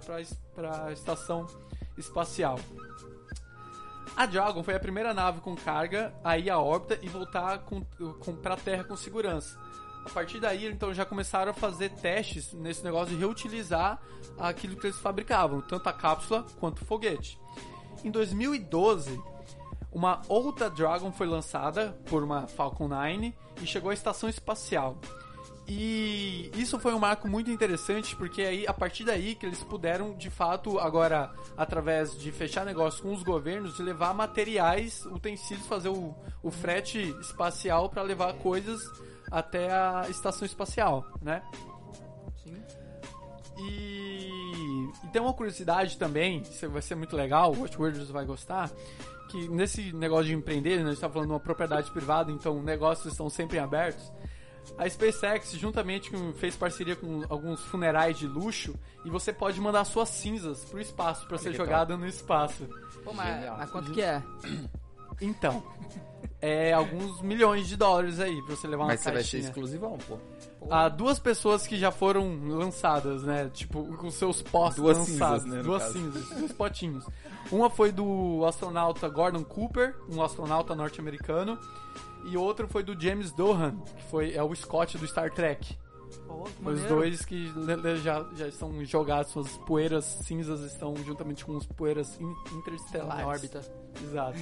[0.87, 1.47] a estação
[1.97, 2.59] espacial.
[4.17, 7.83] A Dragon foi a primeira nave com carga a ir à órbita e voltar com,
[8.21, 9.59] com, para a Terra com segurança.
[10.05, 14.01] A partir daí, então, já começaram a fazer testes nesse negócio de reutilizar
[14.39, 17.39] aquilo que eles fabricavam, tanto a cápsula quanto o foguete.
[18.05, 19.19] Em 2012,
[19.91, 24.99] uma outra Dragon foi lançada por uma Falcon 9 e chegou à estação espacial.
[25.67, 30.15] E isso foi um marco muito interessante porque aí a partir daí que eles puderam
[30.15, 35.89] de fato agora através de fechar negócios com os governos de levar materiais, utensílios, fazer
[35.89, 38.83] o, o frete espacial para levar coisas
[39.35, 41.43] até a estação espacial, né?
[42.43, 42.63] Sim.
[43.59, 48.71] E, e tem uma curiosidade também, isso vai ser muito legal, o Watchwords vai gostar,
[49.29, 52.63] que nesse negócio de empreender, né, a gente tá falando de uma propriedade privada, então
[52.63, 54.13] negócios estão sempre abertos.
[54.79, 59.85] A SpaceX, juntamente com, fez parceria com alguns funerais de luxo, e você pode mandar
[59.85, 62.69] suas cinzas pro espaço para ser jogada no espaço.
[63.03, 64.23] Pô, mas, mas quanto que é?
[65.21, 65.63] Então,
[66.41, 69.43] é alguns milhões de dólares aí pra você levar uma Mas você vai ser caixinha.
[69.51, 70.19] exclusivão, pô.
[70.71, 73.51] Há duas pessoas que já foram lançadas, né?
[73.53, 75.43] Tipo, com seus postos Duas lançados.
[75.43, 75.93] cinzas, né, duas caso.
[75.95, 77.07] cinzas, dois potinhos.
[77.53, 81.59] Uma foi do astronauta Gordon Cooper, um astronauta norte-americano.
[82.27, 85.77] E outro foi do James Dohan, que foi, é o Scott do Star Trek.
[85.77, 87.53] Que Os dois que
[88.03, 93.23] já, já estão jogados, suas poeiras cinzas estão juntamente com as poeiras in- interestelares.
[93.23, 93.61] Em órbita.
[94.03, 94.39] Exato.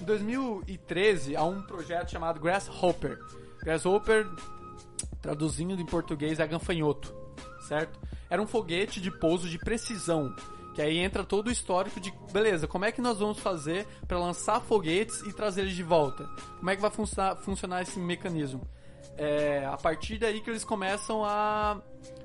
[0.00, 3.18] Em 2013, há um projeto chamado Grasshopper.
[3.62, 4.26] Grasshopper,
[5.20, 7.14] traduzindo em português, é gafanhoto,
[7.68, 7.98] certo?
[8.28, 10.34] Era um foguete de pouso de precisão.
[10.74, 14.18] Que aí entra todo o histórico de, beleza, como é que nós vamos fazer para
[14.18, 16.28] lançar foguetes e trazer eles de volta?
[16.58, 18.62] Como é que vai funcionar, funcionar esse mecanismo?
[19.18, 21.82] É a partir daí que eles começam a,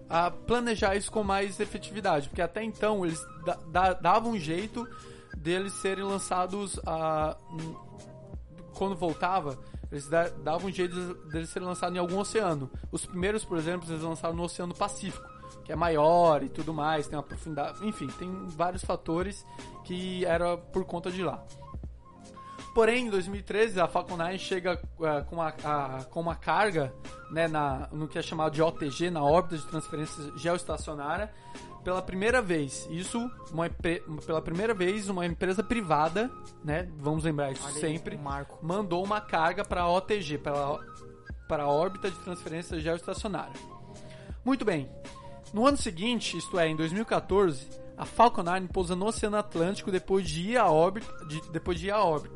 [0.07, 4.87] a planejar isso com mais efetividade, porque até então eles da- da- davam um jeito
[5.45, 7.37] deles serem lançados a,
[8.73, 9.57] quando voltava,
[9.91, 12.69] eles da- davam um jeito de- deles serem lançados em algum oceano.
[12.91, 15.23] Os primeiros, por exemplo, eles lançaram no Oceano Pacífico,
[15.63, 19.45] que é maior e tudo mais, tem uma profundidade, enfim, tem vários fatores
[19.83, 21.43] que era por conta de lá.
[22.73, 26.93] Porém, em 2013, a Falcon 9 chega eh, com, a, a- com uma carga
[27.31, 31.31] né, na, no que é chamado de OTG, na órbita de transferência geoestacionária,
[31.85, 32.85] pela primeira vez.
[32.89, 33.69] Isso, uma,
[34.25, 36.29] pela primeira vez, uma empresa privada,
[36.63, 38.57] né, vamos lembrar isso Olha sempre, marco.
[38.61, 40.79] mandou uma carga para a OTG, para
[41.47, 43.53] para a órbita de transferência geoestacionária.
[44.43, 44.89] Muito bem.
[45.53, 50.27] No ano seguinte, isto é, em 2014, a Falcon 9 pousa no Oceano Atlântico depois
[50.27, 51.07] de ir à órbita.
[51.27, 52.35] de- depois de ir à órbita.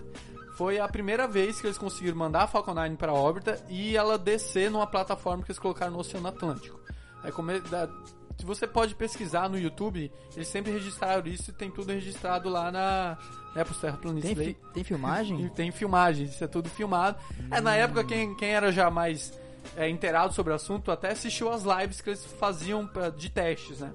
[0.56, 3.98] Foi a primeira vez que eles conseguiram mandar a Falcon 9 para a órbita e
[3.98, 6.80] ela descer numa plataforma que eles colocaram no Oceano Atlântico.
[7.24, 11.70] Aí come- da- se você pode pesquisar no YouTube, eles sempre registraram isso e tem
[11.70, 13.18] tudo registrado lá na
[13.56, 14.54] né, pros terraplanistas Tem, aí.
[14.54, 15.42] fi- tem filmagem?
[15.46, 17.18] E tem filmagens, isso é tudo filmado.
[17.52, 19.38] É, na época, quem, quem era já mais
[19.76, 23.80] é, inteirado sobre o assunto até assistiu as lives que eles faziam pra- de testes,
[23.80, 23.92] né?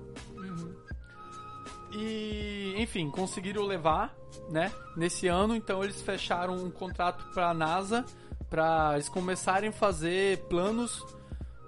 [1.93, 4.15] E, enfim, conseguiram levar,
[4.51, 4.73] né?
[4.97, 8.05] Nesse ano, então eles fecharam um contrato pra NASA
[8.51, 11.05] pra eles começarem a fazer planos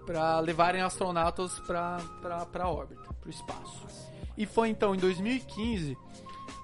[0.07, 1.99] pra levarem astronautas pra
[2.69, 3.85] órbita, pro espaço.
[4.39, 5.97] E foi então em 2015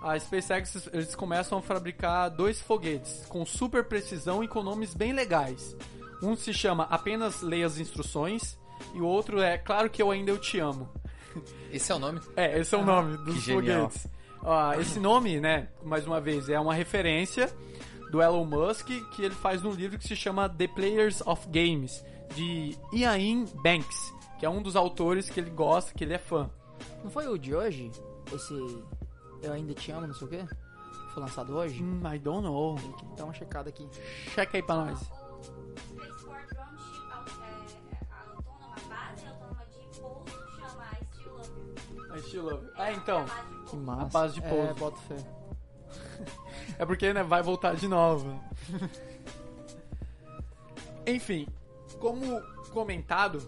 [0.03, 5.13] a SpaceX eles começam a fabricar dois foguetes com super precisão e com nomes bem
[5.13, 5.77] legais.
[6.23, 8.59] Um se chama Apenas Leia as Instruções
[8.95, 10.89] e o outro é Claro que eu ainda eu te amo.
[11.73, 12.21] Esse é o nome?
[12.37, 13.89] É, esse é o nome dos que genial.
[13.89, 14.07] foguetes.
[14.45, 17.51] Ah, esse nome, né, mais uma vez, é uma referência
[18.11, 22.05] do Elon Musk que ele faz num livro que se chama The Players of Games,
[22.35, 26.49] de Ian Banks, que é um dos autores que ele gosta, que ele é fã.
[27.03, 27.91] Não foi o de hoje?
[28.33, 28.55] Esse
[29.43, 30.45] Eu Ainda Te Amo, não sei o quê?
[31.13, 31.83] Foi lançado hoje?
[31.83, 32.75] Hum, I don't know.
[32.77, 33.87] Tem que dar uma checada aqui.
[34.35, 35.03] Checa aí pra nós.
[35.03, 35.07] É,
[38.11, 40.25] a autônoma, a base autônoma de pouso
[40.57, 41.53] chama Still Love
[41.95, 42.17] You.
[42.17, 42.73] I still love you.
[42.77, 43.21] Ah, então.
[43.21, 43.87] É a base de Que pouso.
[43.87, 44.19] massa.
[44.19, 44.75] base de É, pouso.
[44.75, 45.17] boto fé.
[46.79, 48.41] É porque, né, vai voltar de novo.
[51.07, 51.47] Enfim,
[52.03, 53.41] como comentado,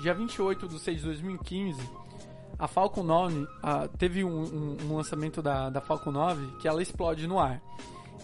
[0.00, 1.80] dia 28 de 6 de 2015,
[2.58, 6.82] a Falcon 9, ah, teve um, um- um lançamento da, da Falcon 9 que ela
[6.82, 7.62] explode no ar.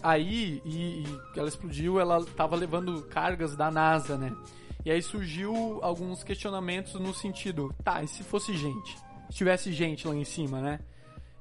[0.02, 4.36] Aí, e, e ela explodiu, ela tava levando cargas da NASA, né?
[4.84, 8.98] E aí surgiu alguns questionamentos no sentido, tá, e se fosse gente?
[9.30, 10.78] Se tivesse gente lá em cima, né?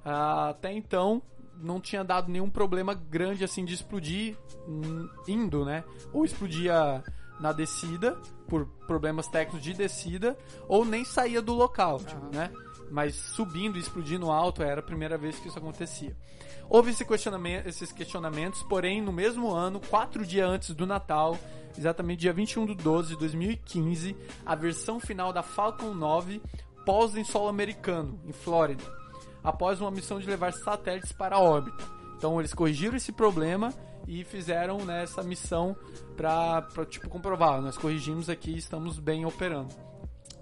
[0.06, 1.22] Ah, até então
[1.58, 5.84] não tinha dado nenhum problema grande assim de explodir hum, indo, né?
[6.14, 7.04] Ou explodia
[7.44, 12.50] na descida por problemas técnicos de descida, ou nem saía do local, tipo, né?
[12.90, 16.16] Mas subindo e explodindo alto era a primeira vez que isso acontecia.
[16.70, 21.38] Houve esse questionamento, esses questionamentos, porém, no mesmo ano, quatro dias antes do Natal,
[21.78, 26.42] exatamente dia 21 de 12 de 2015, a versão final da Falcon 9
[26.86, 29.04] pousa em solo americano, em Flórida
[29.44, 31.84] após uma missão de levar satélites para a órbita.
[32.18, 33.74] Então eles corrigiram esse problema
[34.08, 35.76] e fizeram né, essa missão
[36.16, 39.74] para tipo comprovar, nós corrigimos aqui estamos bem operando.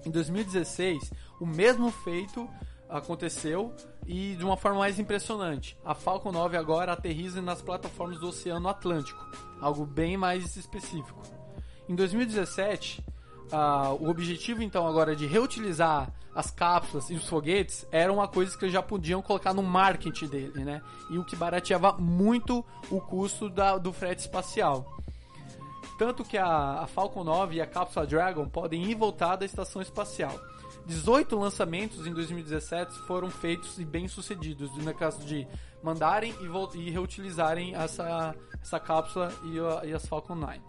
[0.05, 2.49] Em 2016, o mesmo feito
[2.89, 3.73] aconteceu
[4.05, 5.77] e de uma forma mais impressionante.
[5.85, 9.23] A Falcon 9 agora aterriza nas plataformas do Oceano Atlântico,
[9.61, 11.21] algo bem mais específico.
[11.87, 13.03] Em 2017,
[13.51, 18.57] ah, o objetivo então agora de reutilizar as cápsulas e os foguetes era uma coisa
[18.57, 20.81] que eles já podiam colocar no marketing dele, né?
[21.09, 24.97] E o que barateava muito o custo da- do frete espacial.
[25.97, 29.81] Tanto que a, a Falcon 9 e a cápsula Dragon podem ir voltar da estação
[29.81, 30.33] espacial.
[30.85, 35.47] 18 lançamentos em 2017 foram feitos e bem sucedidos, no caso de
[35.83, 40.59] mandarem e, e reutilizarem essa, essa cápsula e, a- e as Falcon 9.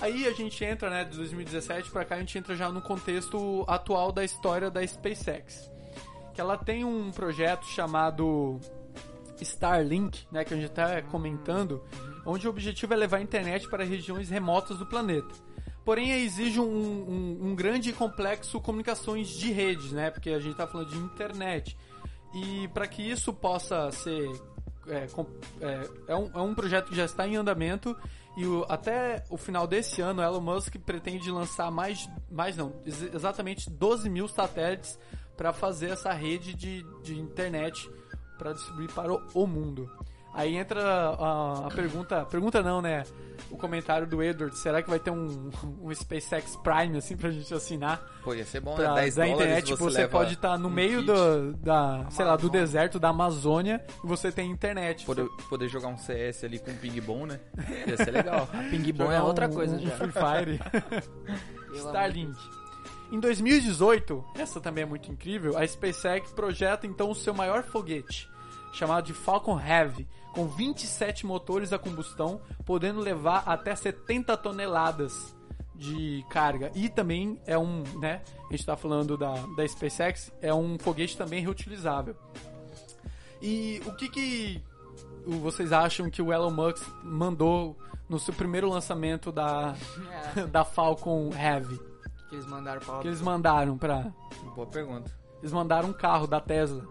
[0.00, 3.64] Aí a gente entra, né, de 2017 pra cá, a gente entra já no contexto
[3.66, 5.70] atual da história da SpaceX.
[6.32, 8.60] Que ela tem um projeto chamado
[9.40, 11.82] Starlink, né, que a gente tá comentando,
[12.24, 15.34] onde o objetivo é levar a internet para regiões remotas do planeta.
[15.84, 20.56] Porém, exige um, um, um grande e complexo comunicações de redes, né, porque a gente
[20.56, 21.76] tá falando de internet.
[22.34, 24.30] E para que isso possa ser
[24.86, 25.06] é,
[25.60, 27.96] é, é um, é um projeto que já está em andamento
[28.38, 33.02] e o- até o final desse ano, Elon Musk pretende lançar mais, mais não, ex-
[33.14, 34.98] exatamente 12 mil satélites
[35.36, 37.88] para fazer essa rede de, de internet
[38.38, 39.90] para distribuir para o, o mundo.
[40.34, 43.02] Aí entra a, a pergunta, pergunta não, né?
[43.50, 45.50] O comentário do Edward, será que vai ter um,
[45.82, 48.00] um SpaceX Prime assim pra gente assinar?
[48.22, 49.00] Pô, ia ser bom, Pra, né?
[49.02, 52.24] 10 da internet, você, você, leva pode estar no um meio kit, do, da, sei
[52.24, 55.06] lá, do deserto da Amazônia e você tem internet.
[55.06, 57.40] Poder, poder jogar um CS ali com ping bom, né?
[57.86, 58.48] Ia ser legal.
[58.70, 59.90] Ping bom é outra um- coisa um já.
[59.92, 60.60] Free Fire.
[61.74, 62.36] Starlink.
[63.10, 68.28] Em 2018, essa também é muito incrível, a SpaceX projeta então o seu maior foguete,
[68.78, 75.34] chamado de Falcon Heavy, com 27 motores a combustão, podendo levar até 70 toneladas
[75.74, 76.70] de carga.
[76.74, 81.16] E também é um, né, a gente tá falando da, da SpaceX, é um foguete
[81.16, 82.14] também reutilizável.
[83.42, 84.62] E o que que
[85.26, 87.76] vocês acham que o Elon Musk mandou
[88.08, 89.74] no seu primeiro lançamento da,
[90.36, 90.46] É.
[90.46, 91.78] da Falcon Heavy?
[92.28, 94.12] Que eles mandaram pra que eles mandaram pra.
[94.54, 95.10] Boa pergunta.
[95.40, 96.84] Eles mandaram um carro da Tesla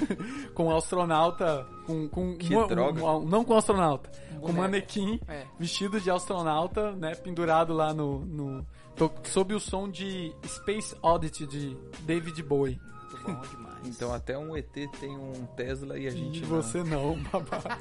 [0.54, 1.66] com um astronauta.
[1.86, 3.04] Com, com Que uma- droga.
[3.04, 4.58] um- não com astronauta, com um boneco.
[4.58, 5.44] manequim É.
[5.58, 7.14] vestido de astronauta, né?
[7.14, 8.20] Pendurado lá no.
[8.24, 12.80] no to- sob o som de Space Oddity de David Bowie.
[13.10, 13.74] Muito bom demais.
[13.86, 16.48] Então até um ET tem um Tesla e a gente E não.
[16.62, 17.78] você não, babaca.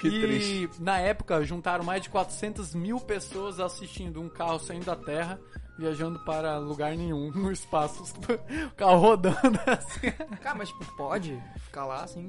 [0.00, 0.70] Que e triste.
[0.80, 5.38] na época juntaram mais de 400 mil pessoas assistindo um carro saindo da Terra,
[5.82, 8.02] viajando para lugar nenhum no espaço.
[8.72, 10.10] O carro rodando assim.
[10.40, 12.28] Cara, mas tipo, pode ficar lá assim.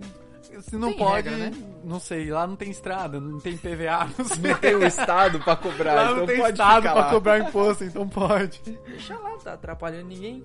[0.62, 1.80] Se não Tem pode, regra, né?
[1.84, 4.52] não sei, lá não tem estrada, não tem PVA, não sei.
[4.52, 7.10] Não tem o Estado pra cobrar, Lá então não tem pode estado ficar pra lá.
[7.10, 8.62] cobrar imposto, então pode.
[8.86, 10.44] Deixa lá, tá atrapalhando ninguém.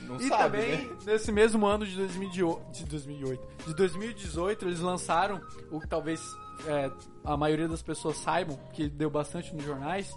[0.00, 0.96] Não E sabe, também, né?
[1.06, 6.20] nesse mesmo ano de 2018, de 2008, de 2018, eles lançaram o que talvez
[6.66, 6.90] é,
[7.24, 10.12] a maioria das pessoas saibam, que deu bastante nos jornais,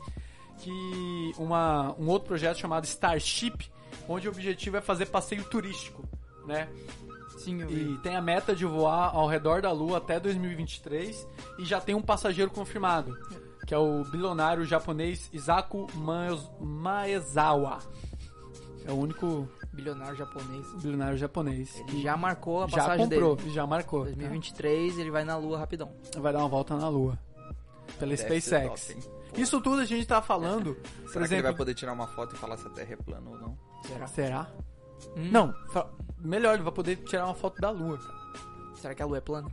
[0.60, 3.70] que uma, um outro projeto chamado Starship,
[4.08, 6.04] onde o objetivo é fazer passeio turístico,
[6.46, 6.68] né?
[7.38, 7.94] Sim, eu vi.
[7.94, 11.28] E tem a meta de voar ao redor da Lua até 2023
[11.60, 13.16] e já tem um passageiro confirmado,
[13.68, 17.80] que é o bilionário japonês Isaku Maez- Maezawa.
[18.86, 20.66] É o único Bilionário japonês.
[20.82, 21.84] bilionário japonês.
[21.90, 23.50] Ele já marcou a já passagem comprou, dele.
[23.52, 24.04] já marcou.
[24.06, 25.92] 2023 ele vai na lua rapidão.
[26.12, 26.20] tá?
[26.20, 27.20] Vai dar uma volta na Lua.
[28.00, 28.88] Pela Deve ser SpaceX.
[28.88, 29.17] top, hein?
[29.38, 31.44] Isso tudo a gente tá falando, por Será que ele exemplo...
[31.44, 33.58] vai poder tirar uma foto e falar se a Terra é plana ou não?
[33.86, 34.08] Será?
[34.08, 34.48] Será?
[35.16, 35.30] Hum?
[35.32, 38.00] Não, fa- melhor, ele vai poder tirar uma foto da Lua.
[38.76, 39.48] Será que a lua é plana?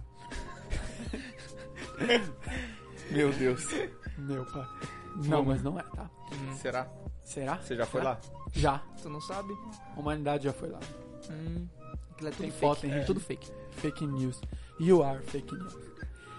[3.10, 3.66] Meu Deus.
[4.18, 4.66] Meu pai.
[5.16, 6.10] Não, mas não é, tá?
[6.56, 6.88] Será?
[7.22, 7.56] Será?
[7.58, 8.12] Você já foi Será?
[8.12, 8.20] lá?
[8.52, 8.78] Já.
[9.02, 9.54] Tu não sabe?
[9.96, 10.80] A humanidade já foi lá.
[11.30, 11.66] Hum.
[12.10, 12.60] Aquilo é tudo Tem fake.
[12.60, 12.92] foto, hein?
[12.92, 13.50] é tudo fake.
[13.72, 14.40] Fake news.
[14.80, 15.74] You are fake news.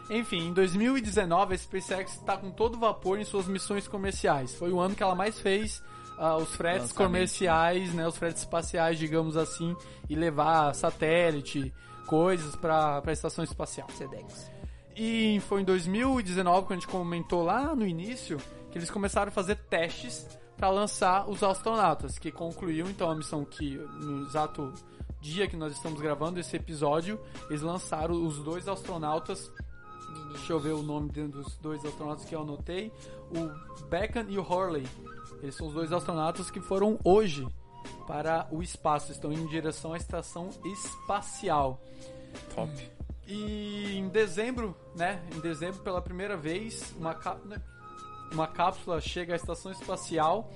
[0.10, 4.54] Enfim, em 2019 a SpaceX está com todo vapor em suas missões comerciais.
[4.54, 5.82] Foi o ano que ela mais fez
[6.18, 6.96] ah, os fretes Lançamento.
[6.96, 9.76] comerciais, né, os fretes espaciais, digamos assim,
[10.10, 11.74] e levar satélite,
[12.06, 13.90] coisas para a estação espacial.
[13.92, 14.52] Sedex.
[14.96, 18.38] E foi em 2019, quando a gente comentou lá no início,
[18.72, 23.44] que eles começaram a fazer testes para lançar os astronautas, que concluíam então a missão
[23.44, 24.74] que no exato
[25.20, 29.52] dia que nós estamos gravando esse episódio, eles lançaram os dois astronautas.
[30.32, 32.92] Deixa eu ver o nome dentro dos dois astronautas que eu anotei.
[33.32, 34.88] O Beacon e o Hurley.
[35.42, 37.48] Eles são os dois astronautas que foram hoje
[38.08, 41.82] para o espaço, estão indo em direção à estação espacial.
[42.54, 42.72] Top.
[43.28, 45.24] E em dezembro, né?
[45.36, 47.14] Em dezembro, pela primeira vez, uma,
[47.46, 47.62] né,
[48.32, 50.52] uma cápsula chega à estação espacial.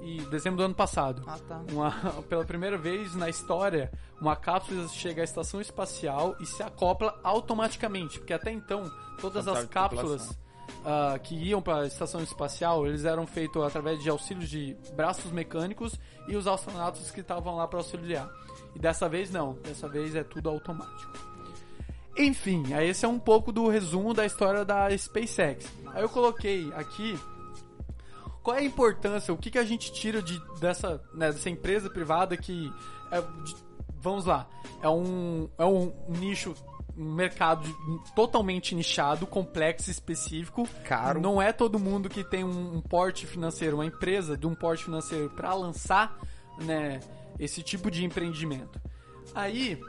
[0.00, 1.22] E dezembro do ano passado.
[1.26, 1.62] Ah, tá.
[1.70, 1.90] Uma,
[2.28, 8.18] pela primeira vez na história, uma cápsula chega à estação espacial e se acopla automaticamente.
[8.18, 8.90] Porque até então,
[9.20, 10.38] todas Contato as cápsulas
[10.84, 15.30] ah, que iam para a estação espacial, eles eram feitos através de auxílios de braços
[15.30, 18.28] mecânicos e os astronautas que estavam lá para auxiliar.
[18.74, 21.12] E dessa vez não, dessa vez é tudo automático.
[22.16, 25.66] Enfim, aí esse é um pouco do resumo da história da SpaceX.
[25.86, 27.18] Aí eu coloquei aqui
[28.42, 31.88] qual é a importância, o que, que a gente tira de, dessa, né, dessa empresa
[31.88, 32.72] privada que.
[33.10, 33.56] é de-
[34.00, 34.48] vamos lá,
[34.82, 36.54] é um, é um nicho,
[36.96, 40.68] um mercado de- totalmente nichado, complexo, específico.
[40.84, 41.20] Caro.
[41.20, 44.84] Não é todo mundo que tem um, um porte financeiro, uma empresa de um porte
[44.84, 46.18] financeiro para lançar
[46.60, 46.98] né,
[47.38, 48.80] esse tipo de empreendimento.
[49.34, 49.80] Aí,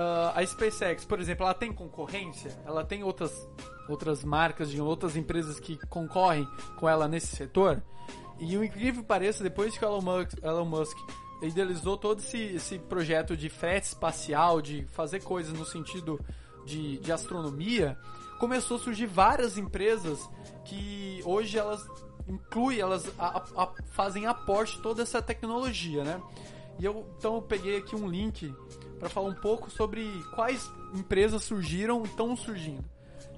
[0.00, 2.56] ah, a SpaceX, por exemplo, ela tem concorrência?
[2.64, 3.32] Ela tem outras,
[3.88, 7.82] outras marcas de outras empresas que concorrem com ela nesse setor?
[8.38, 10.96] E o incrível pareça, depois que o Elon Musk, Elon Musk
[11.42, 16.18] idealizou todo esse, esse projeto de frete espacial, de fazer coisas no sentido
[16.64, 17.98] de, de astronomia,
[18.38, 20.28] começou a surgir várias empresas
[20.64, 21.86] que hoje elas
[22.28, 26.22] incluem, elas a- a- fazem aporte toda essa tecnologia, né?
[26.78, 28.54] E eu, então eu peguei aqui um link
[29.00, 32.84] para falar um pouco sobre quais empresas surgiram e estão surgindo.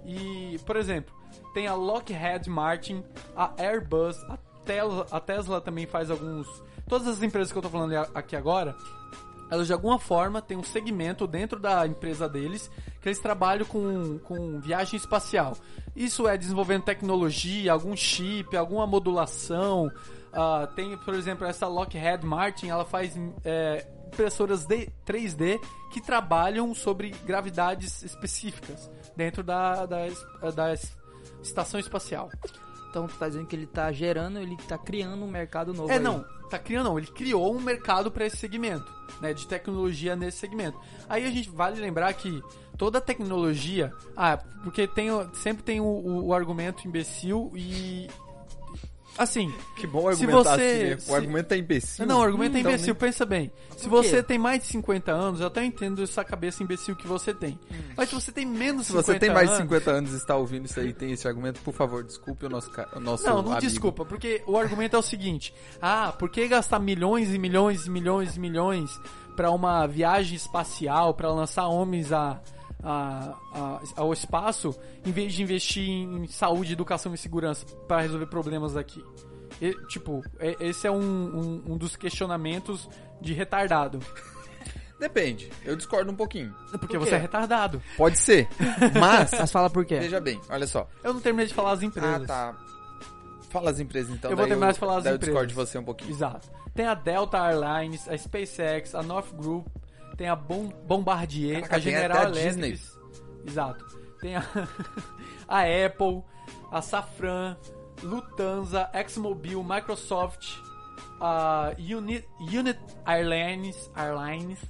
[0.05, 1.14] E, por exemplo,
[1.55, 3.05] tem a Lockheed Martin,
[3.37, 6.46] a Airbus, a Tesla, a Tesla também faz alguns.
[6.88, 8.77] Todas as empresas que eu tô falando aqui agora,
[9.51, 12.70] elas de alguma forma têm um segmento dentro da empresa deles
[13.01, 15.56] que eles trabalham com, com viagem espacial.
[15.94, 19.90] Isso é desenvolvendo tecnologia, algum chip, alguma modulação.
[20.33, 25.58] Ah, tem, por exemplo, essa Lockheed Martin, ela faz é, impressoras de 3D
[25.90, 30.06] que trabalham sobre gravidades específicas dentro da, da,
[30.54, 30.96] da es-
[31.42, 32.31] estação espacial.
[32.90, 35.90] Então tu tá dizendo que ele tá gerando, ele tá criando um mercado novo.
[35.90, 36.00] É, aí.
[36.02, 40.38] não, tá criando não, ele criou um mercado para esse segmento, né, de tecnologia nesse
[40.38, 40.79] segmento.
[41.08, 42.42] Aí a gente vale lembrar que
[42.77, 48.08] toda tecnologia, ah, porque tem sempre tem o, o- o argumento imbecil e
[49.23, 50.98] Assim, Que bom Se argumentar você- assim, né?
[50.98, 52.06] se- O argumento é imbecil.
[52.06, 52.94] não, o argumento é Então, imbecil.
[52.94, 53.52] Pensa bem.
[53.77, 57.33] Se você tem mais de 50 anos, eu até entendo essa cabeça imbecil que você
[57.35, 57.58] tem.
[57.96, 60.12] Mas se você tem menos de Se 50 você tem mais de anos- 50 anos
[60.12, 63.25] e está ouvindo isso aí tem esse argumento, por favor, desculpe o nosso, o nosso
[63.25, 63.60] Não, não amigo.
[63.60, 67.90] desculpa, porque o argumento é o seguinte: ah, por que gastar milhões e milhões e
[67.90, 69.00] milhões e milhões
[69.37, 72.40] pra uma viagem espacial, pra lançar homens a,
[72.83, 74.74] a- a- ao espaço,
[75.04, 79.04] em vez de investir em saúde, educação e segurança pra resolver problemas aqui?
[79.60, 82.88] E, tipo, é- esse é um, um- um dos questionamentos
[83.20, 84.00] de retardado.
[84.98, 86.54] Depende, eu discordo um pouquinho.
[86.72, 87.83] Porque Por você é retardado.
[87.96, 88.48] Pode ser,
[89.00, 89.33] mas...
[89.33, 89.98] Mas fala por quê?
[89.98, 90.88] Veja bem, olha só.
[91.02, 92.26] Eu não terminei de falar as Ah, empresas.
[92.26, 92.56] tá.
[93.50, 94.30] Fala as empresas então.
[94.30, 95.20] Eu vou terminar de falar as empresas.
[95.20, 96.10] eu discordo de você um pouquinho.
[96.10, 96.48] Exato.
[96.74, 99.66] Tem a Delta Airlines, a SpaceX, a North Group,
[100.23, 102.81] tem a Bom- Bombardier, Caraca, a General Electric.
[103.44, 103.85] Exato.
[104.20, 104.42] Tem a,
[105.48, 106.23] a Apple,
[106.70, 107.56] a Safran,
[108.04, 110.46] Lufthansa, ExxonMobil, Microsoft,
[111.20, 114.60] a Unit, Unit Airlines, Airlines,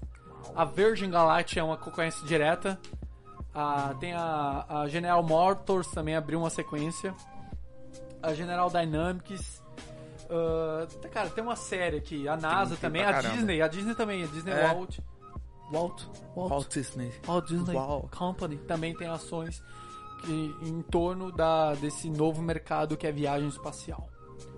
[0.57, 2.81] a Virgin Galactic é uma concorrência direta.
[3.55, 7.15] a- tem a, a General Motors também abriu uma sequência.
[8.23, 9.63] A General Dynamics.
[11.03, 12.27] tá, cara, tem uma série aqui.
[12.27, 13.35] A NASA também, a caramba.
[13.37, 14.69] Disney, a Disney também, a Disney É.
[14.73, 14.99] Walt.
[15.73, 16.03] Walt,
[16.37, 17.13] Walt, Walt Disney.
[17.27, 17.77] Walt Disney.
[18.11, 19.63] Company também tem ações
[20.25, 24.09] que, em torno da, desse novo mercado que é viagem espacial.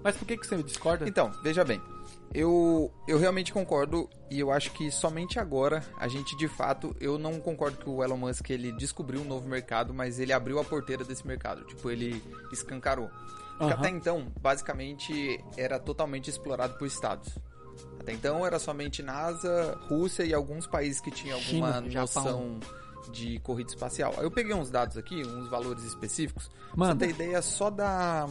[0.02, 1.08] Mas por que, que você discorda?
[1.08, 1.80] Então, veja bem.
[2.32, 7.16] Eu, eu realmente concordo e eu acho que somente agora a gente de fato, eu
[7.16, 10.64] não concordo que o Elon Musk ele descobriu um novo mercado, mas ele abriu a
[10.64, 13.08] porteira desse mercado, tipo, ele escancarou.
[13.56, 13.74] Porque Aham.
[13.74, 17.38] até então, basicamente, era totalmente explorado por estados.
[18.00, 22.24] Até então era somente NASA, Rússia e alguns países que tinham alguma China, Japão.
[22.24, 22.60] noção
[23.10, 24.14] de corrida espacial.
[24.18, 26.50] Eu peguei uns dados aqui, uns valores específicos.
[26.74, 28.28] Pra você ter ideia só da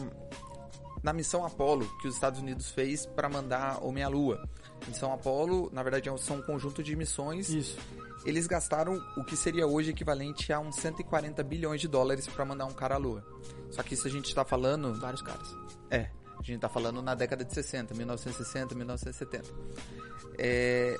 [1.02, 4.42] na missão Apollo que os Estados Unidos fez para mandar homem à Lua.
[4.88, 7.48] Missão Apollo, na verdade, é são um conjunto de missões.
[7.50, 7.78] Isso.
[8.24, 12.64] Eles gastaram o que seria hoje equivalente a uns 140 bilhões de dólares para mandar
[12.64, 13.22] um cara à Lua.
[13.70, 15.54] Só que isso a gente tá falando Vários caras.
[15.90, 16.08] é,
[16.50, 19.48] a gente tá falando na década de 60, 1960, 1970.
[20.38, 20.96] É,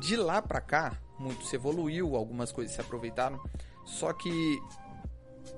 [0.00, 3.40] de lá pra cá, muito se evoluiu, algumas coisas se aproveitaram,
[3.84, 4.58] só que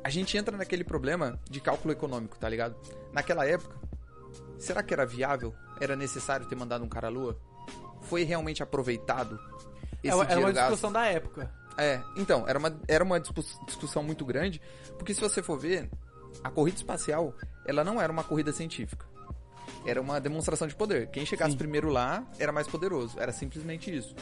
[0.03, 2.77] a gente entra naquele problema de cálculo econômico, tá ligado?
[3.13, 3.77] Naquela época,
[4.59, 5.55] será que era viável?
[5.81, 7.41] Era necessário ter mandado um cara à lua?
[8.03, 9.39] Foi realmente aproveitado
[10.03, 10.69] esse Era, era uma gasto?
[10.71, 11.53] discussão da época.
[11.77, 14.61] É, então, era uma, era uma discussão muito grande,
[14.97, 15.89] porque se você for ver,
[16.43, 17.35] a corrida espacial,
[17.67, 19.07] ela não era uma corrida científica.
[19.89, 21.09] Era uma demonstração de poder.
[21.09, 21.59] Quem chegasse Sim.
[21.59, 23.19] primeiro lá era mais poderoso.
[23.19, 24.15] Era simplesmente isso.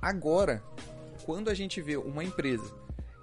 [0.00, 0.62] Agora,
[1.24, 2.72] quando a gente vê uma empresa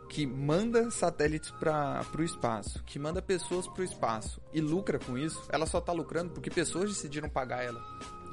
[0.09, 5.17] que manda satélites para o espaço, que manda pessoas para o espaço e lucra com
[5.17, 7.81] isso, ela só tá lucrando porque pessoas decidiram pagar ela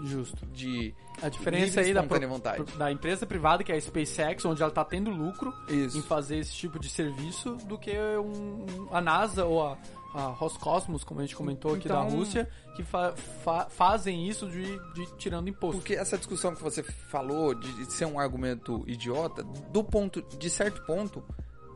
[0.05, 0.45] Justo.
[0.47, 2.63] de A diferença aí da, vontade.
[2.77, 5.99] da empresa privada, que é a SpaceX, onde ela tá tendo lucro Isso.
[5.99, 9.79] em fazer esse tipo de serviço, do que um- a NASA ou a,
[10.15, 13.13] a Roscosmos, como a gente comentou aqui da Então- Rússia, que fa-
[13.45, 15.79] fa- fazem isso de, de tirando imposto.
[15.81, 20.51] Porque essa discussão que você falou de de ser um argumento idiota, do ponto, de
[20.51, 21.23] certo ponto,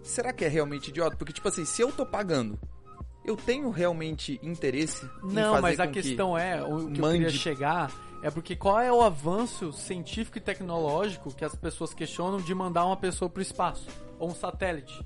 [0.02, 1.16] será que é realmente idiota?
[1.16, 2.58] Porque, tipo assim, se eu tô pagando,
[3.24, 6.98] eu tenho realmente interesse em Não, fazer mas a com que- questão é, o que
[6.98, 7.90] eu mande- queria chegar
[8.22, 12.84] é porque qual é o avanço científico e tecnológico que as pessoas questionam de mandar
[12.86, 13.86] uma pessoa para o espaço
[14.18, 15.04] ou um satélite,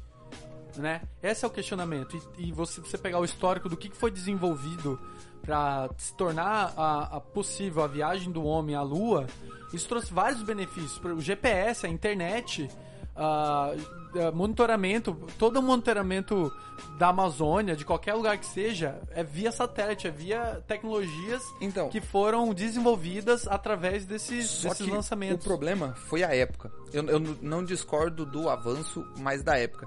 [0.79, 1.03] né?
[1.23, 2.17] Esse é o questionamento.
[2.39, 5.01] E, e você, você pegar o histórico do que foi desenvolvido
[5.43, 9.27] para se tornar a, a possível a viagem do homem à Lua,
[9.73, 11.01] isso trouxe vários benefícios.
[11.05, 12.69] O GPS, a internet,
[13.17, 13.75] ah,
[14.15, 16.53] ah, monitoramento, todo o monitoramento
[16.99, 22.01] da Amazônia, de qualquer lugar que seja, é via satélite, é via tecnologias Então, que
[22.01, 25.45] foram desenvolvidas através desses, desses lançamentos.
[25.45, 26.73] o problema foi a época.
[26.93, 29.87] Eu, eu não discordo do avanço, mas da época.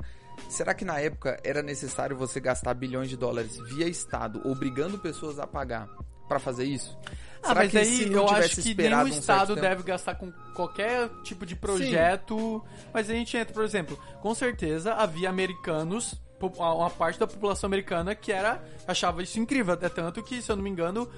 [0.53, 5.39] Será que na época era necessário você gastar bilhões de dólares via Estado, obrigando pessoas
[5.39, 5.87] a pagar
[6.27, 6.97] pra fazer isso?
[7.41, 10.31] Ah, Será mas que aí eu acho que nenhum um estado tempo- deve gastar com
[10.53, 12.63] qualquer tipo de projeto.
[12.93, 18.13] Mas a gente entra, por exemplo, com certeza havia americanos, uma parte da população americana
[18.15, 19.77] que era achava isso incrível.
[19.81, 21.09] É tanto que, se eu não me engano,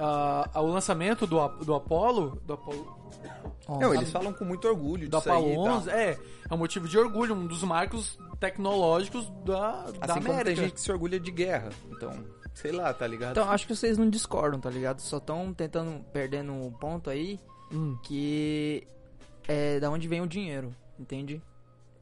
[0.00, 2.98] ah, o lançamento do, A- do Apollo, do Apollo,
[3.68, 5.76] Não, eles falam com muito orgulho do disso aí Apollo e tal.
[5.78, 6.18] 11, é,
[6.50, 10.44] é um motivo de orgulho, um dos marcos tecnológicos da, da Assim como América.
[10.44, 11.68] tem gente que se orgulha de guerra.
[11.90, 12.12] Então,
[12.54, 13.32] sei lá, tá ligado?
[13.32, 15.00] Então, acho que vocês não discordam, tá ligado?
[15.00, 17.38] Só estão tentando, perdendo um ponto aí,
[17.72, 17.96] Hum.
[18.02, 18.86] que
[19.46, 21.40] é da onde vem o dinheiro, entende?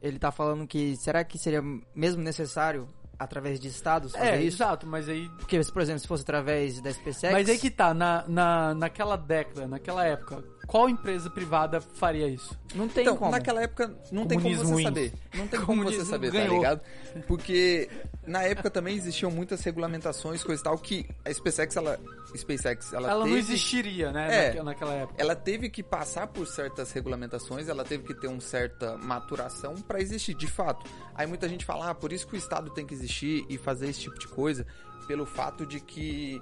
[0.01, 1.61] Ele tá falando que será que seria
[1.93, 2.87] mesmo necessário
[3.19, 4.55] através de estados fazer É, isso?
[4.63, 5.29] exato, mas aí.
[5.37, 7.33] Porque, por exemplo, se fosse através da SpaceX...
[7.33, 12.57] Mas aí que tá, na, na, naquela década, naquela época, qual empresa privada faria isso?
[12.75, 13.31] Não tem Então, como.
[13.31, 14.83] naquela época não tem como Comunismo você ruim.
[14.83, 15.13] saber.
[15.33, 16.55] Não tem como você Comunismo saber, tá ganhou.
[16.57, 16.81] ligado?
[17.27, 17.89] Porque
[18.27, 21.99] na época também existiam muitas regulamentações, coisa e tal, que a SpaceX, ela.
[22.35, 24.27] SpaceX, ela, Ela teve, não existiria, né?
[24.31, 24.47] É.
[24.49, 25.15] naque- naquela época.
[25.21, 29.99] Ela teve que passar por certas regulamentações, ela teve que ter uma certa maturação pra
[29.99, 30.85] existir, de fato.
[31.15, 33.89] Aí muita gente fala, ah, por isso que o Estado tem que existir e fazer
[33.89, 34.65] esse tipo de coisa,
[35.07, 36.39] pelo fato de que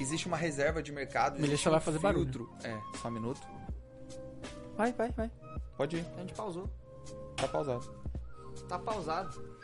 [0.00, 2.24] existe uma reserva de mercado, Melissa existe um vai fazer barulho.
[2.24, 2.50] filtro.
[2.64, 3.40] É, só um minuto.
[4.78, 5.30] Vai, vai, vai.
[5.76, 6.70] Pode ir, A gente pausou.
[7.36, 7.90] tá pausado.
[8.68, 9.58] Tá pausado.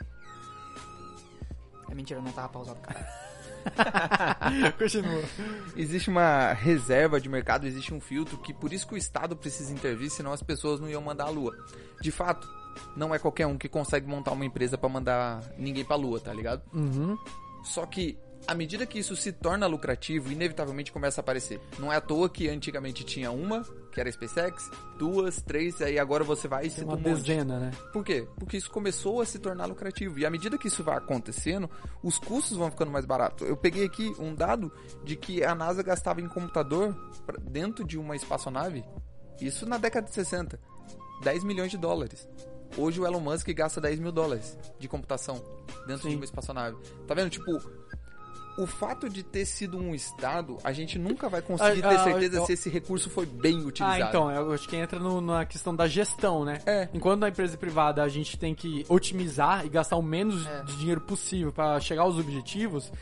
[1.88, 3.24] É mentira, não tava pausado, cara.
[4.78, 5.22] Continua.
[5.76, 9.72] Existe uma reserva de mercado, existe um filtro que por isso que o Estado precisa
[9.72, 11.56] intervir, senão as pessoas não iam mandar a Lua.
[12.00, 12.46] De fato,
[12.96, 16.32] não é qualquer um que consegue montar uma empresa pra mandar ninguém pra Lua, tá
[16.32, 16.62] ligado?
[16.74, 17.16] Uhum.
[17.64, 21.60] Só que à medida que isso se torna lucrativo, inevitavelmente começa a aparecer.
[21.78, 25.98] Não é à toa que antigamente tinha uma, que era a SpaceX, duas, três, aí
[25.98, 27.22] agora você vai e cita uma um monte.
[27.22, 27.70] dezena, né?
[27.92, 28.26] Por quê?
[28.36, 30.18] Porque isso começou a se tornar lucrativo.
[30.18, 31.70] E à medida que isso vai acontecendo,
[32.02, 33.48] os custos vão ficando mais baratos.
[33.48, 34.70] Eu peguei aqui um dado
[35.04, 36.94] de que a NASA gastava em computador
[37.42, 38.84] dentro de uma espaçonave,
[39.40, 40.60] isso na década de 60,
[41.22, 42.28] 10 milhões de dólares.
[42.76, 45.42] Hoje o Elon Musk gasta 10 mil dólares de computação
[45.86, 46.10] dentro Sim.
[46.10, 46.76] de uma espaçonave.
[47.06, 47.30] Tá vendo?
[47.30, 47.52] Tipo,
[48.56, 52.04] o fato de ter sido um estado, a gente nunca vai conseguir Ah, ter ah,
[52.04, 54.08] certeza ah, se esse recurso foi bem Ah, utilizado.
[54.08, 56.60] então, eu acho que entra no- na questão da gestão, né?
[56.66, 56.88] É.
[56.94, 60.62] Enquanto na empresa privada a gente tem que otimizar e gastar o menos É.
[60.62, 62.92] de dinheiro possível para chegar aos objetivos,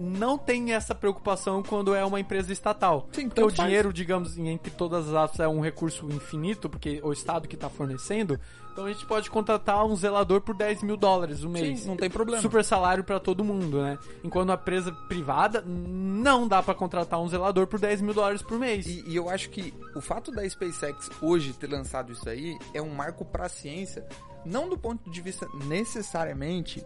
[0.00, 3.06] não tem essa preocupação quando é uma empresa estatal.
[3.12, 3.68] Sim, porque o tanto faz.
[3.68, 7.68] dinheiro, digamos, entre todas as aspas, é um recurso infinito, porque o Estado que está
[7.68, 8.40] fornecendo.
[8.72, 11.80] Então a gente pode contratar um zelador por 10 mil dólares no mês.
[11.80, 12.40] Sim, não tem problema.
[12.40, 13.98] Super salário para todo mundo, né?
[14.24, 18.58] Enquanto a empresa privada não dá para contratar um zelador por 10 mil dólares por
[18.58, 18.86] mês.
[18.86, 22.80] E, e eu acho que o fato da SpaceX hoje ter lançado isso aí é
[22.80, 24.06] um marco para a ciência,
[24.46, 26.82] não do ponto de vista necessariamente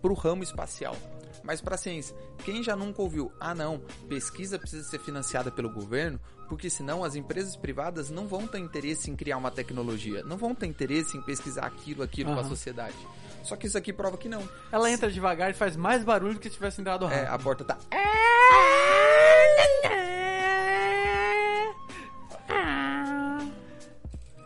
[0.00, 0.96] para o ramo espacial,
[1.44, 2.16] mas para a ciência.
[2.44, 3.78] Quem já nunca ouviu, ah não,
[4.08, 9.10] pesquisa precisa ser financiada pelo governo, porque senão as empresas privadas não vão ter interesse
[9.10, 12.48] em criar uma tecnologia, não vão ter interesse em pesquisar aquilo, aquilo para a Aham.
[12.50, 12.96] sociedade.
[13.42, 14.46] Só que isso aqui prova que não.
[14.70, 17.34] Ela entra devagar e faz mais barulho do que se tivesse entrado É, rápido.
[17.34, 17.78] a porta tá.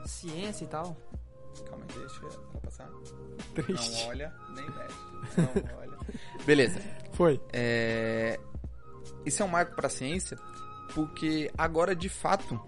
[0.06, 0.96] Ciência e tal.
[1.68, 2.88] Calma aí, deixa ela passar.
[3.54, 4.02] Triste.
[4.02, 4.96] Não olha, nem mexe.
[5.36, 5.85] Não olha.
[6.46, 6.80] Beleza.
[7.12, 7.40] Foi.
[7.52, 8.38] É...
[9.24, 10.38] Isso é um marco para a ciência,
[10.94, 12.60] porque agora de fato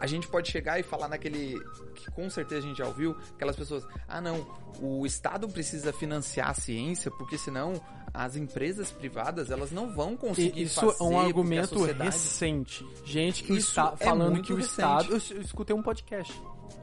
[0.00, 1.60] a gente pode chegar e falar naquele
[1.94, 4.46] que com certeza a gente já ouviu, aquelas pessoas, ah não,
[4.80, 7.74] o Estado precisa financiar a ciência, porque senão
[8.12, 12.10] as empresas privadas elas não vão conseguir E isso fazer é um argumento sociedade...
[12.10, 12.86] recente.
[13.04, 14.72] Gente que Isso está é falando que o recente.
[14.72, 15.12] Estado.
[15.12, 16.32] Eu escutei um podcast.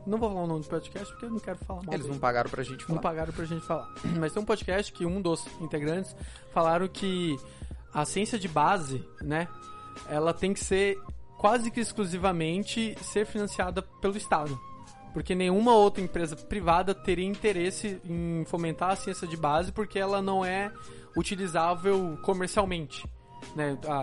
[0.08, 1.94] Não vou falar o nome do podcast porque eu não quero falar mal.
[1.94, 3.02] Eles não pagaram pra gente Não falar.
[3.02, 3.94] pagaram pra gente falar.
[4.18, 6.16] Mas tem um podcast que um dos integrantes
[6.54, 7.38] falaram que
[7.94, 9.50] a ciência de base, né,
[10.08, 10.98] ela tem que ser
[11.38, 14.58] quase que exclusivamente ser financiada pelo Estado.
[15.14, 20.22] Porque nenhuma outra empresa privada teria interesse em fomentar a ciência de base porque ela
[20.22, 20.72] não é
[21.16, 23.06] utilizável comercialmente.
[23.56, 23.78] Né?
[23.88, 24.00] A,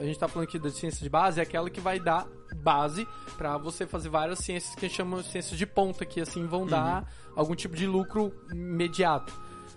[0.00, 3.06] a gente está falando aqui da ciência de base, é aquela que vai dar base
[3.38, 6.46] para você fazer várias ciências que a gente chama de ciências de ponta, que assim
[6.46, 9.32] vão dar algum tipo de lucro imediato.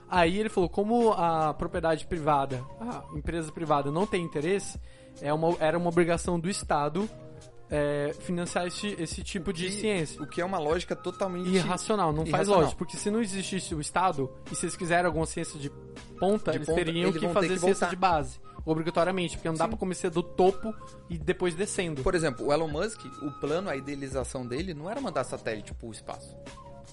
[0.10, 4.80] Aí ele falou, como a propriedade privada, a empresa privada não tem interesse,
[5.22, 7.10] é uma, era uma obrigação do Estado
[7.70, 10.22] é, financiar esse, esse tipo de E- ciência.
[10.22, 12.60] O que é uma lógica totalmente Irracional, não faz Irracional.
[12.62, 15.72] lógica, porque se não existisse o Estado e se eles quiserem alguma ciência de
[16.20, 17.90] ponta, De eles ponta, teriam eles que fazer que ciência voltar.
[17.90, 19.70] de base, obrigatoriamente, porque não dá Sim.
[19.70, 20.74] pra começar do topo
[21.10, 22.02] e depois descendo.
[22.02, 25.92] Por exemplo, o Elon Musk, o plano, a idealização dele não era mandar satélite pro
[25.92, 26.36] espaço.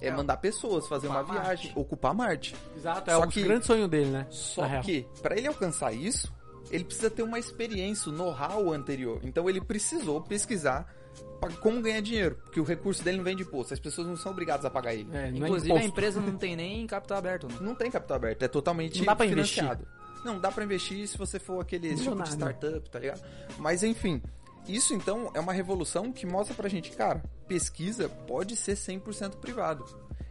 [0.00, 1.78] É, É, mandar pessoas fazer uma ocupar viagem, Marte.
[1.80, 2.56] ocupar Marte.
[2.76, 4.26] Exato, é Só o que- grande sonho dele, né?
[4.30, 6.32] Só na que, para ele alcançar isso,
[6.70, 9.20] ele precisa ter uma experiência, um know-how anterior.
[9.22, 10.92] Então ele precisou pesquisar
[11.40, 14.16] pra como ganhar dinheiro, porque o recurso dele não vem de imposto, as pessoas não
[14.16, 15.08] são obrigadas a pagar ele.
[15.12, 15.88] É, é Inclusive, a imposto.
[15.88, 17.54] empresa não tem nem capital aberto, né?
[17.60, 19.86] Não tem capital aberto, é totalmente Não dá pra financiado.
[20.24, 23.22] Não, dá pra investir se você for aquele tipo de startup, tá ligado?
[23.58, 24.22] Mas enfim,
[24.66, 29.84] isso então é uma revolução que mostra pra gente, cara, pesquisa pode ser 100% privado.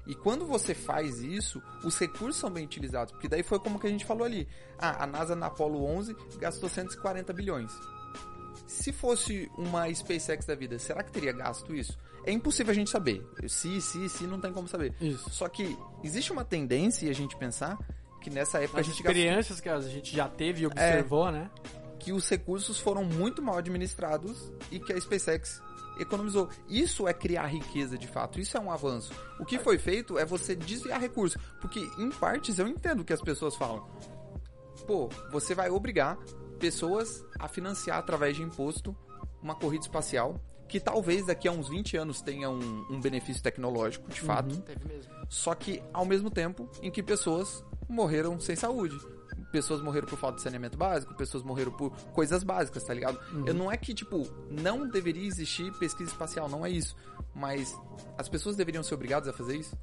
[0.07, 3.87] E quando você faz isso, os recursos são bem utilizados, porque daí foi como que
[3.87, 4.47] a gente falou ali.
[4.77, 7.71] Ah, a NASA na Apollo 11 gastou 140 bilhões.
[8.67, 11.97] Se fosse uma SpaceX da vida, será que teria gasto isso?
[12.25, 13.25] É impossível a gente saber.
[13.47, 14.93] Se, se, se, não tem como saber.
[15.01, 15.29] Isso.
[15.29, 17.77] Só que existe uma tendência a gente pensar
[18.21, 21.31] que nessa época As a gente gastou, experiências que a gente já teve e observou,
[21.31, 21.49] né?
[22.01, 25.61] que os recursos foram muito mal administrados e que a SpaceX
[25.99, 26.49] economizou.
[26.67, 29.13] Isso é criar riqueza de fato, isso é um avanço.
[29.39, 33.13] O que foi feito é você desviar recursos, porque em partes eu entendo o que
[33.13, 33.87] as pessoas falam.
[34.87, 36.17] Pô, você vai obrigar
[36.59, 38.95] pessoas a financiar através de imposto
[39.41, 44.09] uma corrida espacial que talvez daqui a uns 20 anos tenha um, um benefício tecnológico,
[44.09, 44.63] de fato.
[44.87, 45.11] Mesmo.
[45.27, 48.97] Só que ao mesmo tempo em que pessoas morreram sem saúde.
[49.51, 53.19] Pessoas morreram por falta de saneamento básico, pessoas morreram por coisas básicas, tá ligado?
[53.45, 56.95] Eu não é que, tipo, não deveria existir pesquisa espacial, não é isso.
[57.35, 57.77] Mas
[58.17, 59.77] as pessoas deveriam ser obrigadas a fazer isso?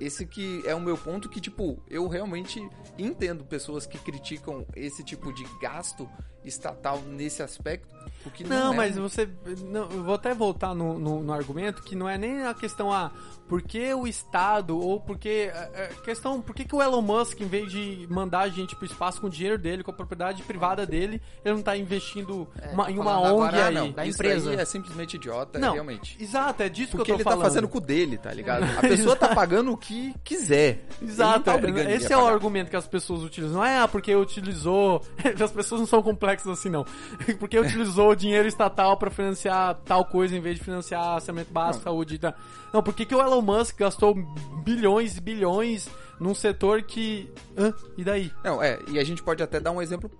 [0.00, 5.02] Esse que é o meu ponto que, tipo, eu realmente entendo pessoas que criticam esse
[5.02, 6.08] tipo de gasto
[6.48, 7.96] estatal nesse aspecto.
[8.22, 9.28] Porque não, Não, é mas você.
[9.66, 12.92] Não, eu vou até voltar no, no, no argumento que não é nem a questão,
[12.92, 13.12] ah,
[13.48, 15.50] por que o Estado, ou porque.
[15.54, 18.74] A, a questão, por que, que o Elon Musk, em vez de mandar a gente
[18.74, 22.48] pro espaço com o dinheiro dele, com a propriedade privada dele, ele não tá investindo
[22.72, 23.74] uma- em uma falando ONG agora, aí?
[23.74, 24.50] não, da isso empresa.
[24.50, 26.16] aí é simplesmente idiota, Não, realmente.
[26.20, 27.48] Exato, é disso Porque que eu ele tô tá falando.
[27.48, 28.64] fazendo com o dele, tá ligado?
[28.78, 30.84] A pessoa tá pagando o que quiser.
[31.00, 31.56] Ele Exato, tá
[31.90, 33.58] esse é o argumento que as pessoas utilizam.
[33.58, 35.02] Não é ah, porque utilizou.
[35.42, 36.84] As pessoas não são complexas assim, não.
[37.40, 41.84] Porque utilizou o dinheiro estatal pra financiar tal coisa em vez de financiar saneamento básico,
[41.84, 42.34] saúde e tal.
[42.72, 44.14] Não, por que, que o Elon Musk gastou
[44.62, 45.88] bilhões e bilhões
[46.20, 47.32] num setor que.
[47.56, 47.72] Hã?
[47.96, 48.30] E daí?
[48.44, 50.10] Não, é, e a gente pode até dar um exemplo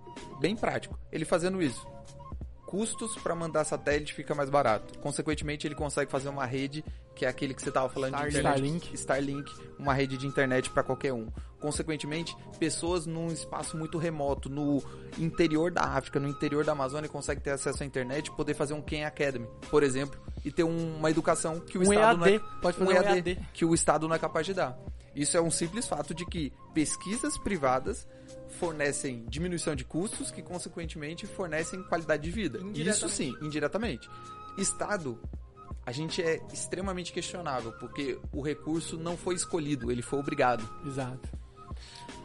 [0.40, 0.98] bem prático.
[1.12, 1.86] Ele fazendo isso.
[2.68, 4.98] Custos para mandar satélite fica mais barato.
[4.98, 8.76] Consequentemente, ele consegue fazer uma rede que é aquele que você tava falando de Starlink.
[8.76, 8.94] internet.
[8.94, 11.28] Starlink, uma rede de internet para qualquer um.
[11.58, 14.82] Consequentemente, pessoas num espaço muito remoto, no
[15.18, 18.74] interior da África, no interior da Amazônia, conseguem ter acesso à internet e poder fazer
[18.74, 22.26] um Khan Academy, por exemplo, e ter um- uma educação que o Um Estado não
[22.26, 23.38] é, EAD, pode fazer um EAD.
[23.52, 24.78] que o Estado não é capaz de dar.
[25.16, 28.06] Isso é um simples fato de que pesquisas privadas
[28.48, 32.60] fornecem diminuição de custos que, consequentemente, fornecem qualidade de vida.
[32.74, 34.08] Isso sim, indiretamente.
[34.56, 35.20] Estado,
[35.86, 40.68] a gente é extremamente questionável, porque o recurso não foi escolhido, ele foi obrigado.
[40.86, 41.28] Exato.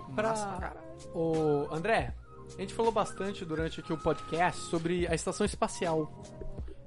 [0.09, 0.73] Massa, Pra.
[1.13, 2.13] O André,
[2.57, 6.23] a gente falou bastante durante aqui o podcast sobre a estação espacial.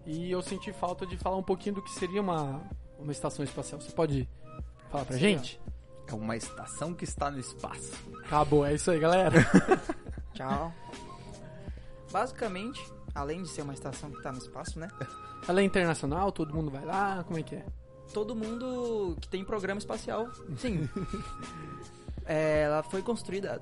[0.05, 2.63] E eu senti falta de falar um pouquinho do que seria uma,
[2.99, 3.81] uma estação espacial.
[3.81, 4.29] Você pode
[4.91, 5.61] falar pra Sim, gente?
[6.09, 7.93] É uma estação que está no espaço.
[8.25, 9.39] Acabou, é isso aí, galera.
[10.35, 10.73] Tchau.
[12.13, 12.81] Basicamente,
[13.15, 14.89] além de ser uma estação que tá no espaço, né?
[15.49, 17.67] Ela é internacional, todo mundo vai lá, como é que é?
[18.13, 20.89] Todo mundo que tem programa espacial, sim.
[22.25, 23.61] É, ela foi construída.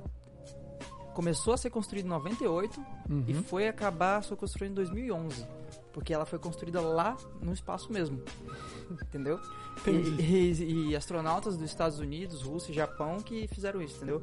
[1.15, 3.25] Começou a ser construída em 98 Uhum.
[3.29, 5.47] e foi acabar sendo construída em 2011.
[5.95, 8.21] Porque ela foi construída lá no espaço mesmo.
[8.91, 9.41] Entendeu?
[9.87, 14.23] E, e- e astronautas dos Estados Unidos, Rússia e Japão que fizeram isso, entendeu?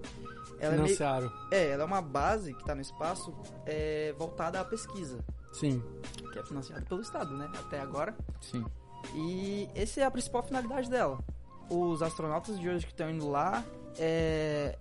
[0.60, 1.32] Ela é, meio- Financiaram.
[1.52, 3.34] é, ela é uma base que está no espaço
[3.66, 5.18] é, voltada à pesquisa,
[5.52, 5.82] Sim.
[6.32, 7.50] que é financiada pelo Estado, né?
[7.60, 8.16] Até agora.
[8.40, 8.64] Sim.
[9.16, 11.20] E essa é a principal finalidade dela.
[11.70, 13.64] Os astronautas de hoje que estão indo lá
[13.98, 14.78] é,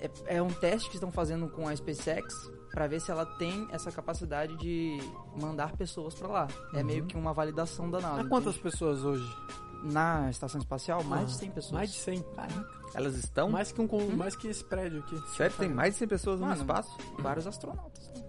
[0.00, 3.66] é, é um teste que estão fazendo com a SpaceX para ver se ela tem
[3.70, 4.98] essa capacidade de
[5.40, 6.48] mandar pessoas para lá.
[6.72, 8.22] É meio que uma validação da NASA.
[8.22, 8.70] Há quantas entende?
[8.70, 9.36] pessoas hoje?
[9.82, 11.72] Na estação espacial, mais de Ah, 100 pessoas.
[11.72, 12.22] Mais de 100.
[12.34, 12.68] Caraca.
[12.94, 13.48] Elas estão?
[13.50, 15.18] Mais que, um, com- mais que esse prédio aqui.
[15.36, 16.96] Sério, tem mais de 100 pessoas no Mano, espaço?
[17.18, 18.06] Vários astronautas.
[18.08, 18.22] né?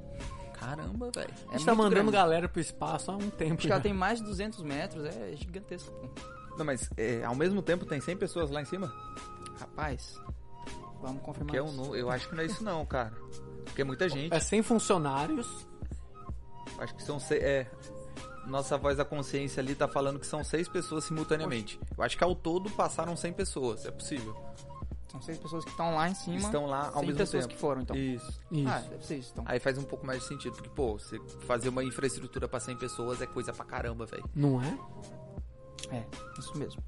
[0.54, 1.34] Caramba, velho.
[1.50, 2.12] A É gente tá mandando grande.
[2.12, 3.54] galera pro espaço há um tempo.
[3.54, 3.74] Acho que já.
[3.76, 5.92] ela tem mais de 200 metros, é gigantesco.
[6.58, 8.94] Não, mas é, ao mesmo tempo tem 100 pessoas lá em cima?
[9.60, 10.22] Rapaz,
[11.02, 11.76] vamos confirmar Que é um, isso.
[11.78, 13.12] nu- eu acho que não é isso não, cara.
[13.66, 14.34] Porque é muita gente.
[14.34, 15.68] É 100 funcionários.
[16.78, 17.42] Acho que são seis.
[17.44, 17.68] É.
[18.48, 21.80] Nossa voz da consciência ali tá falando que são seis pessoas simultaneamente.
[21.96, 23.86] Eu acho que ao todo passaram 100 pessoas.
[23.86, 24.36] É possível.
[25.12, 26.38] São seis pessoas que estão lá em cima.
[26.38, 27.54] Estão lá ao 100 mesmo pessoas tempo.
[27.54, 27.96] que foram, então.
[27.96, 28.42] Isso.
[28.50, 28.70] Isso.
[28.70, 29.44] Ah, deve ser isso, então.
[29.48, 30.54] Aí faz um pouco mais de sentido.
[30.54, 34.24] Porque, pô, você fazer uma infraestrutura pra 100 pessoas é coisa pra caramba, velho.
[34.34, 34.78] Não é?
[35.92, 36.06] É,
[36.40, 36.82] isso mesmo.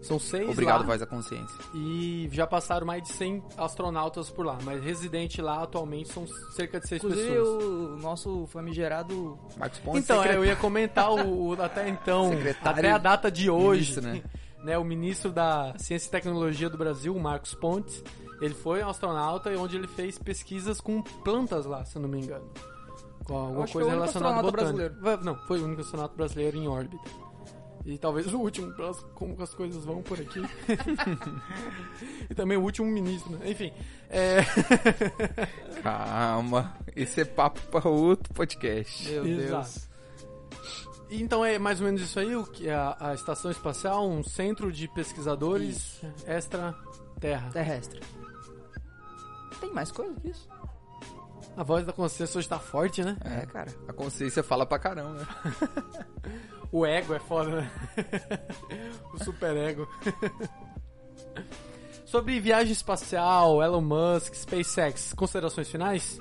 [0.00, 0.86] São seis Obrigado, lá.
[0.86, 1.56] voz da consciência.
[1.74, 4.56] E já passaram mais de 100 astronautas por lá.
[4.62, 6.24] Mas residente lá atualmente são
[6.54, 7.64] cerca de 6 Inclusive pessoas.
[7.64, 9.38] o nosso famigerado.
[9.56, 10.44] Marcos Pontes, Então, é, secretário.
[10.44, 14.22] eu ia comentar o, o- até então, Secretário até a data de hoje, ministro, né?
[14.64, 14.78] né?
[14.78, 18.02] O ministro da Ciência e Tecnologia do Brasil, o Marcos Pontes,
[18.40, 22.08] ele foi um astronauta e onde ele fez pesquisas com plantas lá, se eu não
[22.08, 22.48] me engano.
[23.24, 25.02] Com alguma coisa relacionada ao astronauta botânico.
[25.04, 27.10] Va- Não, foi o único astronauta brasileiro em órbita.
[27.88, 30.42] E talvez o último, pelas- como as coisas vão por aqui.
[32.28, 33.50] e também o último ministro, né?
[33.50, 33.72] Enfim.
[34.10, 34.40] É...
[35.82, 36.76] Calma.
[36.94, 39.08] Esse é papo pra outro podcast.
[39.10, 39.80] Meu Exato.
[41.08, 44.06] E Então é mais ou menos isso aí, o que é a, a estação espacial,
[44.06, 46.74] um centro de pesquisadores extra
[47.18, 47.48] Terra.
[47.50, 48.00] terrestre.
[49.62, 50.46] Tem mais coisa que isso?
[51.56, 53.16] A voz da consciência hoje tá forte, né?
[53.24, 53.74] É, cara.
[53.88, 55.26] A consciência fala pra caramba.
[56.70, 57.70] O ego é foda, né?
[59.14, 59.88] o super ego.
[62.04, 66.18] Sobre viagem espacial, Elon Musk, SpaceX, considerações finais?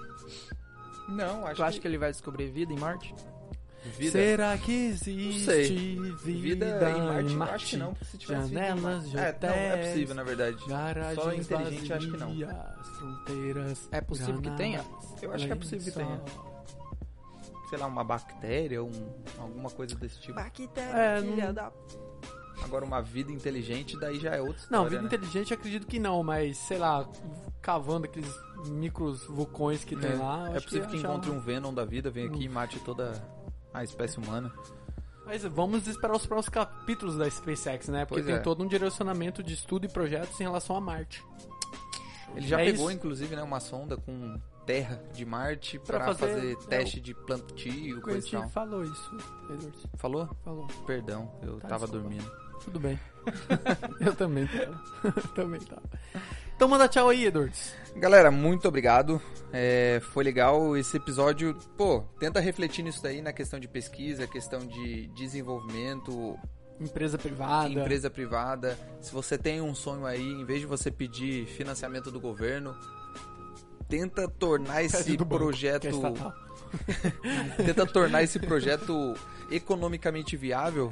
[1.07, 3.15] Não, acho Tu acha que ele vai descobrir vida em Marte?
[3.95, 4.11] vida.
[4.11, 7.95] Será que existe vida, Vida em Marte, eu acho que não.
[8.01, 10.57] Se tivesse vida em Janelas Marte- de É, não, é possível, na verdade.
[10.67, 12.27] Garagens Só inteligente, eu acho que não.
[12.27, 13.89] vazias, Fronteiras.
[13.93, 14.83] É possível que tenha?
[15.21, 16.21] Eu acho que é possível que tenha.
[17.69, 20.35] Sei lá, uma bactéria, um, alguma coisa desse tipo.
[20.35, 21.71] Bactéria, É, não- da...
[22.63, 25.07] Agora, uma vida inteligente, daí já é outra história, Não, vida né?
[25.07, 27.07] inteligente eu acredito que não, mas sei lá,
[27.61, 28.33] cavando aqueles
[28.65, 30.49] micros vulcões que tem É, lá.
[30.49, 33.13] eu é possível que achar- encontre um Venom da vida, venha aqui e mate toda
[33.73, 34.51] a espécie humana.
[35.23, 38.05] Mas vamos esperar os próximos capítulos da SpaceX, né?
[38.05, 38.39] Porque Pois tem é.
[38.39, 41.23] todo um direcionamento de estudo e projetos em relação a Marte.
[42.35, 42.97] Ele já É pegou, isso.
[42.97, 48.01] inclusive, né, uma sonda com terra de Marte pra, fazer- fazer, é, teste de plantio,
[48.01, 48.49] coisa e tal.
[48.49, 49.17] falou isso,
[49.49, 49.87] Edwards.
[49.95, 50.29] Falou?
[50.43, 50.67] Falou.
[50.85, 52.09] Perdão, eu Tá, tava desculpa.
[52.09, 52.31] dormindo.
[52.63, 52.99] Tudo bem.
[54.01, 54.81] eu também tava.
[55.35, 55.81] Também tava.
[56.55, 57.73] Então manda tchau aí, Edwards.
[57.95, 59.21] Galera, muito obrigado.
[59.53, 61.53] É, foi legal esse episódio.
[61.77, 66.37] Pô, tenta refletir nisso daí, na questão de pesquisa, questão de desenvolvimento,
[66.79, 67.69] Empresa privada.
[67.69, 68.77] empresa privada.
[69.01, 72.75] Se você tem um sonho aí, em vez de você pedir financiamento do governo,
[73.87, 75.87] tenta tornar esse banco, projeto.
[75.87, 75.91] é
[77.63, 79.13] tenta tornar esse projeto
[79.49, 80.91] economicamente viável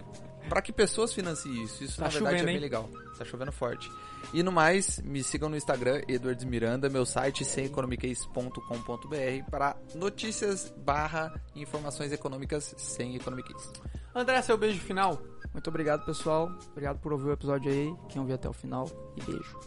[0.49, 1.83] para que pessoas financiem isso.
[1.83, 2.61] Isso Tá na verdade chovendo, é bem hein?
[2.61, 2.89] legal.
[3.17, 3.91] Tá chovendo forte.
[4.33, 11.39] E no mais, me sigam no Instagram, Edwards Miranda, meu site semeconomicase.com.br para notícias barra
[11.55, 13.71] informações econômicas sem economiquez.
[14.13, 15.21] André, seu beijo final.
[15.53, 16.49] Muito obrigado, pessoal.
[16.71, 17.93] Obrigado por ouvir o episódio aí.
[18.09, 18.89] Quem ouviu até o final.
[19.15, 19.57] E beijo.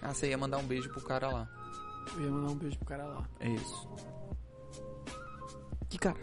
[0.00, 1.48] Ah, você ia mandar um beijo pro cara lá.
[2.14, 3.28] Eu ia mandar um beijo pro cara lá.
[3.40, 3.88] É isso.
[5.88, 6.18] Que cara?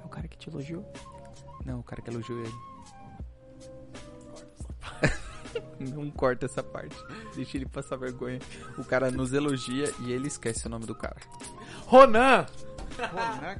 [0.00, 0.84] É o cara que te elogiou?
[1.64, 2.54] Não, o cara que elogiou ele.
[5.94, 6.96] Não corta essa parte.
[7.34, 8.38] Deixa ele passar vergonha.
[8.78, 11.16] O cara nos elogia e ele esquece o nome do cara.
[11.86, 12.46] Ronan!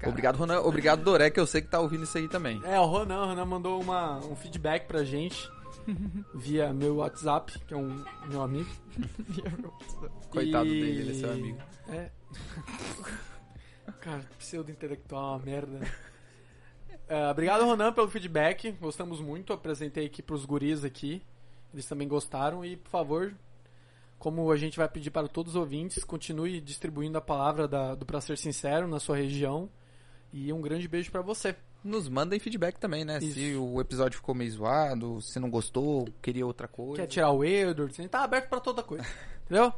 [0.06, 0.60] Obrigado, Ronan.
[0.60, 2.60] Obrigado, Doré, que eu sei que tá ouvindo isso aí também.
[2.64, 5.50] É, o Ronan, o Ronan mandou uma, um feedback pra gente
[6.34, 8.70] via meu WhatsApp, que é um meu amigo.
[10.30, 11.58] Coitado E- dele, ele é seu amigo.
[11.88, 12.10] É.
[14.00, 15.80] Cara, pseudo-intelectual uma merda.
[17.08, 18.70] É, obrigado, Ronan, pelo feedback.
[18.72, 19.52] Gostamos muito.
[19.52, 21.22] Apresentei aqui pros guris aqui.
[21.72, 22.64] Eles também gostaram.
[22.64, 23.34] E, por favor,
[24.18, 28.06] como a gente vai pedir para todos os ouvintes, continue distribuindo a palavra da- do
[28.06, 29.68] Pra Ser Sincero na sua região.
[30.32, 31.56] E um grande beijo pra você.
[31.82, 33.20] Nos mandem feedback também, né?
[33.20, 33.62] Se Isso.
[33.62, 37.02] o episódio ficou meio zoado, se não gostou, queria outra coisa.
[37.02, 37.98] Quer tirar o Edwards?
[37.98, 39.06] A gente tá aberto pra toda coisa.
[39.46, 39.72] Entendeu?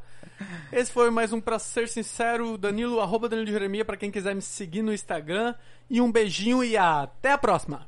[0.72, 4.34] Esse foi mais um Pra Ser Sincero, Danilo, arroba Danilo de Jeremia, pra quem quiser
[4.34, 5.54] me seguir no Instagram.
[5.88, 7.86] E um beijinho e até a próxima!